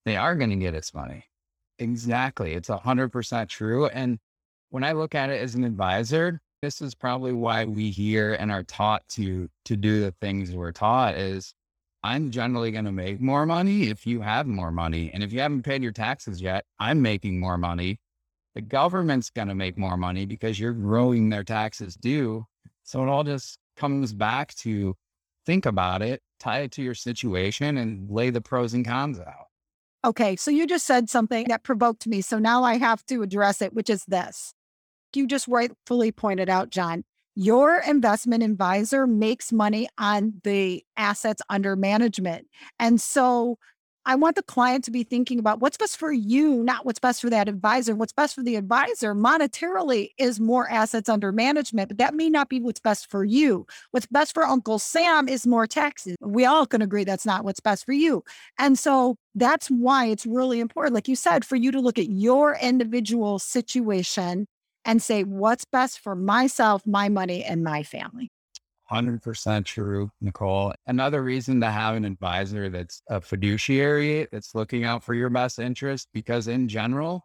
They 0.04 0.16
are 0.16 0.34
going 0.34 0.50
to 0.50 0.56
get 0.56 0.74
its 0.74 0.92
money. 0.92 1.24
Exactly. 1.78 2.52
It's 2.54 2.68
100% 2.68 3.48
true. 3.48 3.86
And 3.86 4.18
when 4.74 4.82
I 4.82 4.90
look 4.90 5.14
at 5.14 5.30
it 5.30 5.40
as 5.40 5.54
an 5.54 5.62
advisor, 5.62 6.40
this 6.60 6.82
is 6.82 6.96
probably 6.96 7.32
why 7.32 7.64
we 7.64 7.90
hear 7.90 8.34
and 8.34 8.50
are 8.50 8.64
taught 8.64 9.06
to 9.10 9.48
to 9.66 9.76
do 9.76 10.00
the 10.00 10.10
things 10.20 10.50
we're 10.50 10.72
taught 10.72 11.14
is 11.14 11.54
I'm 12.02 12.32
generally 12.32 12.72
going 12.72 12.86
to 12.86 12.90
make 12.90 13.20
more 13.20 13.46
money 13.46 13.84
if 13.84 14.04
you 14.04 14.20
have 14.22 14.48
more 14.48 14.72
money. 14.72 15.12
And 15.14 15.22
if 15.22 15.32
you 15.32 15.38
haven't 15.38 15.62
paid 15.62 15.84
your 15.84 15.92
taxes 15.92 16.42
yet, 16.42 16.64
I'm 16.80 17.00
making 17.00 17.38
more 17.38 17.56
money. 17.56 18.00
The 18.56 18.62
government's 18.62 19.30
going 19.30 19.46
to 19.46 19.54
make 19.54 19.78
more 19.78 19.96
money 19.96 20.26
because 20.26 20.58
you're 20.58 20.72
growing 20.72 21.28
their 21.28 21.44
taxes 21.44 21.94
due. 21.94 22.44
So 22.82 23.00
it 23.00 23.08
all 23.08 23.22
just 23.22 23.60
comes 23.76 24.12
back 24.12 24.56
to 24.56 24.96
think 25.46 25.66
about 25.66 26.02
it, 26.02 26.20
tie 26.40 26.62
it 26.62 26.72
to 26.72 26.82
your 26.82 26.96
situation, 26.96 27.78
and 27.78 28.10
lay 28.10 28.30
the 28.30 28.40
pros 28.40 28.74
and 28.74 28.84
cons 28.84 29.20
out. 29.20 29.46
Okay, 30.04 30.34
so 30.34 30.50
you 30.50 30.66
just 30.66 30.84
said 30.84 31.08
something 31.08 31.46
that 31.46 31.62
provoked 31.62 32.08
me. 32.08 32.22
So 32.22 32.40
now 32.40 32.64
I 32.64 32.76
have 32.76 33.06
to 33.06 33.22
address 33.22 33.62
it, 33.62 33.72
which 33.72 33.88
is 33.88 34.04
this. 34.06 34.52
You 35.16 35.26
just 35.26 35.48
rightfully 35.48 36.12
pointed 36.12 36.48
out, 36.48 36.70
John, 36.70 37.04
your 37.34 37.78
investment 37.78 38.42
advisor 38.42 39.06
makes 39.06 39.52
money 39.52 39.88
on 39.98 40.34
the 40.44 40.84
assets 40.96 41.42
under 41.48 41.74
management. 41.76 42.46
And 42.78 43.00
so 43.00 43.58
I 44.06 44.16
want 44.16 44.36
the 44.36 44.42
client 44.42 44.84
to 44.84 44.90
be 44.90 45.02
thinking 45.02 45.38
about 45.38 45.60
what's 45.60 45.78
best 45.78 45.96
for 45.96 46.12
you, 46.12 46.62
not 46.62 46.84
what's 46.84 46.98
best 46.98 47.22
for 47.22 47.30
that 47.30 47.48
advisor. 47.48 47.94
What's 47.94 48.12
best 48.12 48.34
for 48.34 48.42
the 48.42 48.56
advisor 48.56 49.14
monetarily 49.14 50.10
is 50.18 50.38
more 50.38 50.70
assets 50.70 51.08
under 51.08 51.32
management, 51.32 51.88
but 51.88 51.98
that 51.98 52.14
may 52.14 52.28
not 52.28 52.50
be 52.50 52.60
what's 52.60 52.80
best 52.80 53.10
for 53.10 53.24
you. 53.24 53.66
What's 53.92 54.06
best 54.06 54.34
for 54.34 54.44
Uncle 54.44 54.78
Sam 54.78 55.26
is 55.26 55.46
more 55.46 55.66
taxes. 55.66 56.16
We 56.20 56.44
all 56.44 56.66
can 56.66 56.82
agree 56.82 57.04
that's 57.04 57.24
not 57.24 57.44
what's 57.44 57.60
best 57.60 57.86
for 57.86 57.92
you. 57.92 58.22
And 58.58 58.78
so 58.78 59.16
that's 59.34 59.68
why 59.68 60.06
it's 60.06 60.26
really 60.26 60.60
important, 60.60 60.94
like 60.94 61.08
you 61.08 61.16
said, 61.16 61.44
for 61.44 61.56
you 61.56 61.72
to 61.72 61.80
look 61.80 61.98
at 61.98 62.10
your 62.10 62.58
individual 62.60 63.38
situation 63.38 64.46
and 64.84 65.02
say, 65.02 65.24
what's 65.24 65.64
best 65.64 66.00
for 66.00 66.14
myself, 66.14 66.86
my 66.86 67.08
money, 67.08 67.44
and 67.44 67.62
my 67.62 67.82
family. 67.82 68.30
100% 68.90 69.64
true, 69.64 70.10
Nicole. 70.20 70.74
Another 70.86 71.22
reason 71.22 71.60
to 71.60 71.70
have 71.70 71.94
an 71.96 72.04
advisor 72.04 72.68
that's 72.68 73.00
a 73.08 73.20
fiduciary 73.20 74.28
that's 74.30 74.54
looking 74.54 74.84
out 74.84 75.02
for 75.02 75.14
your 75.14 75.30
best 75.30 75.58
interest, 75.58 76.08
because 76.12 76.48
in 76.48 76.68
general, 76.68 77.24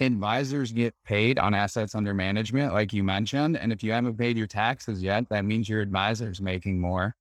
advisors 0.00 0.72
get 0.72 0.94
paid 1.04 1.38
on 1.38 1.54
assets 1.54 1.94
under 1.94 2.14
management, 2.14 2.72
like 2.72 2.92
you 2.92 3.02
mentioned. 3.02 3.56
And 3.56 3.72
if 3.72 3.82
you 3.82 3.92
haven't 3.92 4.18
paid 4.18 4.36
your 4.36 4.46
taxes 4.46 5.02
yet, 5.02 5.28
that 5.30 5.44
means 5.44 5.68
your 5.68 5.80
advisor 5.80 6.30
is 6.30 6.40
making 6.40 6.80
more. 6.80 7.14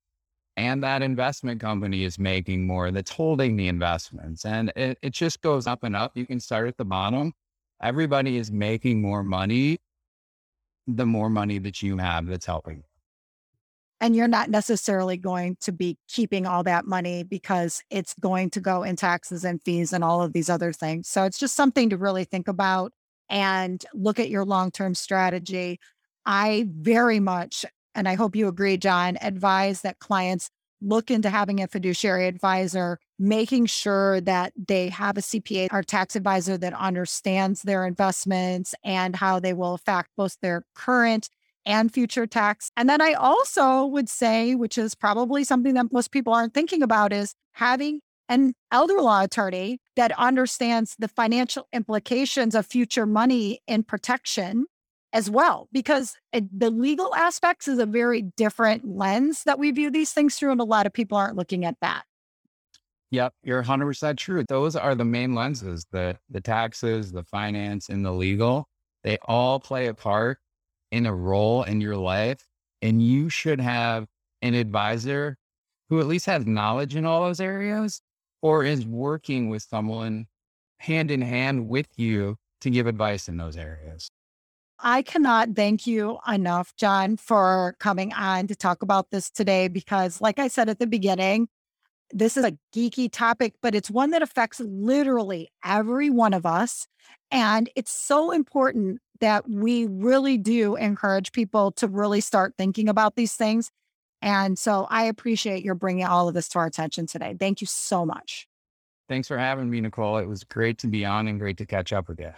And 0.58 0.84
that 0.84 1.02
investment 1.02 1.62
company 1.62 2.04
is 2.04 2.20
making 2.20 2.68
more 2.68 2.92
that's 2.92 3.12
holding 3.12 3.56
the 3.56 3.68
investments. 3.68 4.46
And 4.46 4.74
it, 4.76 4.98
it 5.02 5.12
just 5.12 5.42
goes 5.42 5.68
up 5.68 5.84
and 5.84 5.96
up. 5.96 6.12
You 6.16 6.26
can 6.26 6.40
start 6.40 6.68
at 6.68 6.78
the 6.78 6.86
bottom. 6.86 7.34
Everybody 7.82 8.38
is 8.38 8.52
making 8.52 9.02
more 9.02 9.24
money 9.24 9.80
the 10.88 11.06
more 11.06 11.30
money 11.30 11.60
that 11.60 11.82
you 11.84 11.98
have 11.98 12.26
that's 12.26 12.46
helping 12.46 12.84
and 14.02 14.16
you're 14.16 14.28
not 14.28 14.50
necessarily 14.50 15.18
going 15.18 15.58
to 15.62 15.72
be 15.72 15.98
keeping 16.08 16.46
all 16.46 16.64
that 16.64 16.86
money 16.86 17.24
because 17.24 17.84
it's 17.90 18.14
going 18.20 18.50
to 18.52 18.62
go 18.62 18.84
in 18.84 18.96
taxes 18.96 19.44
and 19.44 19.62
fees 19.62 19.92
and 19.92 20.04
all 20.04 20.22
of 20.22 20.34
these 20.34 20.50
other 20.50 20.72
things. 20.72 21.08
So 21.08 21.26
it's 21.26 21.40
just 21.40 21.56
something 21.56 21.90
to 21.90 21.98
really 21.98 22.24
think 22.24 22.48
about 22.48 22.94
and 23.30 23.84
look 23.94 24.20
at 24.20 24.30
your 24.30 24.46
long 24.46 24.72
term 24.72 24.96
strategy. 24.96 25.80
I 26.26 26.68
very 26.70 27.20
much, 27.20 27.66
and 27.94 28.08
I 28.08 28.16
hope 28.16 28.36
you 28.36 28.48
agree, 28.48 28.78
John, 28.78 29.18
advise 29.22 29.82
that 29.82 30.00
clients 30.00 30.50
look 30.82 31.12
into 31.12 31.30
having 31.30 31.62
a 31.62 31.68
fiduciary 31.68 32.28
advisor, 32.28 33.00
making 33.20 33.66
sure 33.66 34.22
that 34.22 34.54
they 34.68 34.90
have 34.90 35.18
a 35.18 35.22
CPA 35.22 35.68
or 35.72 35.84
tax 35.84 36.16
advisor 36.16 36.58
that 36.58 36.74
understands 36.74 37.62
their 37.64 37.86
investments 37.86 38.74
and 38.84 39.16
how 39.16 39.40
they 39.40 39.54
will 39.54 39.74
affect 39.74 40.10
both 40.16 40.38
their 40.42 40.64
current 40.74 41.30
and 41.66 41.94
future 41.94 42.26
tax. 42.26 42.72
And 42.78 42.90
then 42.90 43.02
I 43.02 43.14
also 43.14 43.86
would 43.86 44.08
say, 44.08 44.56
which 44.56 44.78
is 44.78 44.96
probably 44.96 45.44
something 45.44 45.74
that 45.74 45.92
most 45.92 46.12
people 46.12 46.34
aren't 46.34 46.54
thinking 46.54 46.82
about, 46.82 47.12
is 47.12 47.36
having 47.52 48.00
an 48.30 48.54
elder 48.72 49.02
law 49.02 49.24
attorney 49.24 49.80
that 49.96 50.18
understands 50.18 50.96
the 50.98 51.08
financial 51.08 51.68
implications 51.74 52.56
of 52.56 52.66
future 52.66 53.06
money 53.06 53.60
in 53.68 53.84
protection 53.84 54.66
as 55.12 55.30
well, 55.30 55.68
because 55.72 56.16
the 56.32 56.70
legal 56.70 57.14
aspects 57.16 57.68
is 57.68 57.80
a 57.80 57.86
very 57.86 58.22
different 58.22 58.88
lens 58.88 59.44
that 59.44 59.58
we 59.60 59.72
view 59.72 59.90
these 59.90 60.14
things 60.14 60.36
through. 60.36 60.52
And 60.52 60.62
a 60.62 60.66
lot 60.66 60.86
of 60.86 60.94
people 60.94 61.18
aren't 61.18 61.36
looking 61.36 61.66
at 61.66 61.76
that. 61.82 62.04
Yep, 63.12 63.34
you're 63.44 63.64
100% 63.64 64.18
true. 64.18 64.44
Those 64.48 64.76
are 64.76 64.94
the 64.94 65.06
main 65.06 65.34
lenses 65.34 65.86
the, 65.92 66.18
the 66.30 66.42
taxes, 66.42 67.12
the 67.12 67.24
finance, 67.24 67.90
and 67.90 68.06
the 68.06 68.12
legal. 68.12 68.68
They 69.04 69.18
all 69.24 69.60
play 69.60 69.88
a 69.88 69.94
part 69.94 70.38
in 70.92 71.06
a 71.06 71.16
role 71.16 71.64
in 71.64 71.82
your 71.82 71.98
life, 71.98 72.46
and 72.82 73.02
you 73.02 73.30
should 73.30 73.60
have 73.60 74.06
an 74.42 74.54
advisor 74.54 75.38
who 75.90 76.00
at 76.00 76.08
least 76.08 76.28
has 76.28 76.46
knowledge 76.46 76.96
in 76.96 77.06
all 77.06 77.24
those 77.24 77.40
areas 77.40 78.02
or 78.42 78.64
is 78.64 78.86
working 78.86 79.50
with 79.50 79.64
someone 79.64 80.28
hand 80.78 81.12
in 81.12 81.22
hand 81.22 81.68
with 81.68 81.88
you 81.98 82.38
to 82.62 82.70
give 82.70 82.88
advice 82.88 83.28
in 83.28 83.38
those 83.38 83.58
areas. 83.58 84.10
I 84.82 85.02
cannot 85.02 85.56
thank 85.56 85.86
you 85.86 86.20
enough, 86.28 86.74
John, 86.78 87.18
for 87.18 87.76
coming 87.80 88.14
on 88.14 88.48
to 88.48 88.56
talk 88.56 88.82
about 88.82 89.12
this 89.12 89.30
today 89.30 89.68
because, 89.68 90.22
like 90.22 90.40
I 90.40 90.48
said 90.48 90.70
at 90.70 90.80
the 90.80 90.88
beginning, 90.88 91.50
this 92.12 92.38
is 92.38 92.46
a 92.46 92.58
geeky 92.76 93.10
topic, 93.12 93.54
but 93.62 93.76
it's 93.76 93.90
one 93.90 94.12
that 94.12 94.22
affects 94.22 94.60
literally 94.60 95.50
every 95.64 96.10
one 96.10 96.34
of 96.34 96.46
us. 96.46 96.88
And 97.32 97.70
it's 97.76 97.92
so 97.92 98.32
important 98.32 99.00
that 99.20 99.50
we 99.50 99.86
really 99.86 100.38
do 100.38 100.76
encourage 100.76 101.32
people 101.32 101.72
to 101.74 101.88
really 101.88 102.22
start 102.22 102.54
thinking 102.58 102.90
about 102.90 103.16
these 103.16 103.34
things. 103.34 103.70
And 104.22 104.58
so 104.58 104.88
I 104.90 105.04
appreciate 105.04 105.64
your 105.64 105.76
bringing 105.76 106.06
all 106.06 106.28
of 106.28 106.34
this 106.34 106.50
to 106.50 106.60
our 106.60 106.66
attention 106.66 107.06
today. 107.06 107.36
Thank 107.40 107.62
you 107.62 107.68
so 107.68 108.06
much. 108.06 108.48
Thanks 109.08 109.28
for 109.28 109.38
having 109.38 109.70
me, 109.70 109.82
Nicole. 109.82 110.18
It 110.18 110.28
was 110.28 110.44
great 110.44 110.78
to 110.80 110.88
be 110.88 111.06
on 111.06 111.28
and 111.28 111.40
great 111.40 111.58
to 111.58 111.66
catch 111.66 111.94
up 111.94 112.08
with 112.08 112.20
you. 112.20 112.32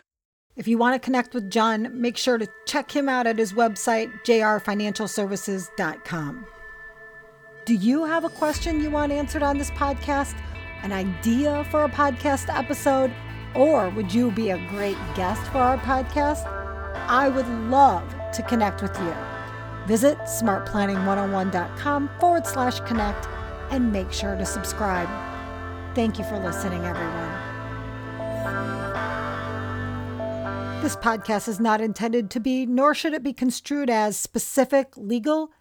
If 0.56 0.68
you 0.68 0.78
want 0.78 1.02
to 1.02 1.06
connect 1.06 1.34
with 1.34 1.50
John, 1.50 1.90
make 2.00 2.18
sure 2.18 2.38
to 2.38 2.48
check 2.66 2.92
him 2.92 3.10
out 3.10 3.26
at 3.26 3.38
his 3.38 3.54
website, 3.54 4.12
jrfinancialservices.com. 4.26 6.46
Do 7.64 7.76
you 7.76 8.06
have 8.06 8.24
a 8.24 8.30
question 8.30 8.82
you 8.82 8.90
want 8.90 9.12
answered 9.12 9.44
on 9.44 9.60
this 9.60 9.70
podcast? 9.72 10.36
An 10.82 10.92
idea 10.92 11.64
for 11.70 11.84
a 11.84 11.90
podcast 11.90 12.52
episode? 12.52 13.14
Or 13.54 13.90
would 13.92 14.12
you 14.12 14.32
be 14.32 14.50
a 14.50 14.58
great 14.70 14.98
guest 15.14 15.44
for 15.52 15.60
our 15.60 15.78
podcast? 15.78 16.44
I 17.08 17.30
would 17.30 17.48
love 17.48 18.04
to 18.34 18.42
connect 18.42 18.82
with 18.82 18.98
you. 18.98 19.14
Visit 19.86 20.18
smartplanning101.com 20.20 22.10
forward 22.20 22.48
slash 22.48 22.80
connect 22.80 23.28
and 23.70 23.92
make 23.92 24.12
sure 24.12 24.36
to 24.36 24.46
subscribe. 24.46 25.08
Thank 25.94 26.18
you 26.18 26.26
for 26.26 26.40
listening, 26.40 26.84
everyone. 26.84 27.32
This 30.82 30.96
podcast 30.96 31.48
is 31.48 31.60
not 31.60 31.80
intended 31.80 32.32
to 32.32 32.40
be, 32.40 32.66
nor 32.66 32.96
should 32.96 33.14
it 33.14 33.22
be 33.22 33.34
construed 33.34 33.92
as 33.92 34.18
specific 34.18 34.98
legal, 34.98 35.52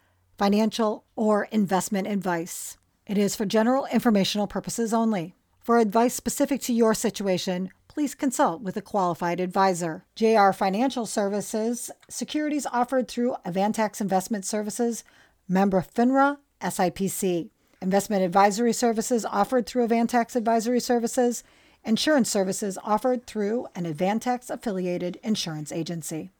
financial, 0.40 1.04
or 1.16 1.44
investment 1.52 2.08
advice. 2.08 2.78
It 3.06 3.18
is 3.18 3.36
for 3.36 3.44
general 3.44 3.84
informational 3.92 4.46
purposes 4.46 4.94
only. 4.94 5.34
For 5.62 5.76
advice 5.76 6.14
specific 6.14 6.62
to 6.62 6.72
your 6.72 6.94
situation, 6.94 7.68
please 7.88 8.14
consult 8.14 8.62
with 8.62 8.74
a 8.74 8.80
qualified 8.80 9.38
advisor. 9.38 10.06
JR 10.16 10.52
Financial 10.52 11.04
Services, 11.04 11.90
securities 12.08 12.64
offered 12.72 13.06
through 13.06 13.36
Avantax 13.44 14.00
Investment 14.00 14.46
Services, 14.46 15.04
member 15.46 15.82
FINRA, 15.82 16.38
SIPC. 16.62 17.50
Investment 17.82 18.22
advisory 18.22 18.72
services 18.72 19.26
offered 19.26 19.66
through 19.66 19.86
Avantax 19.86 20.34
Advisory 20.34 20.80
Services, 20.80 21.44
insurance 21.84 22.30
services 22.30 22.78
offered 22.82 23.26
through 23.26 23.66
an 23.74 23.84
Avantax 23.84 24.48
affiliated 24.48 25.20
insurance 25.22 25.70
agency. 25.70 26.30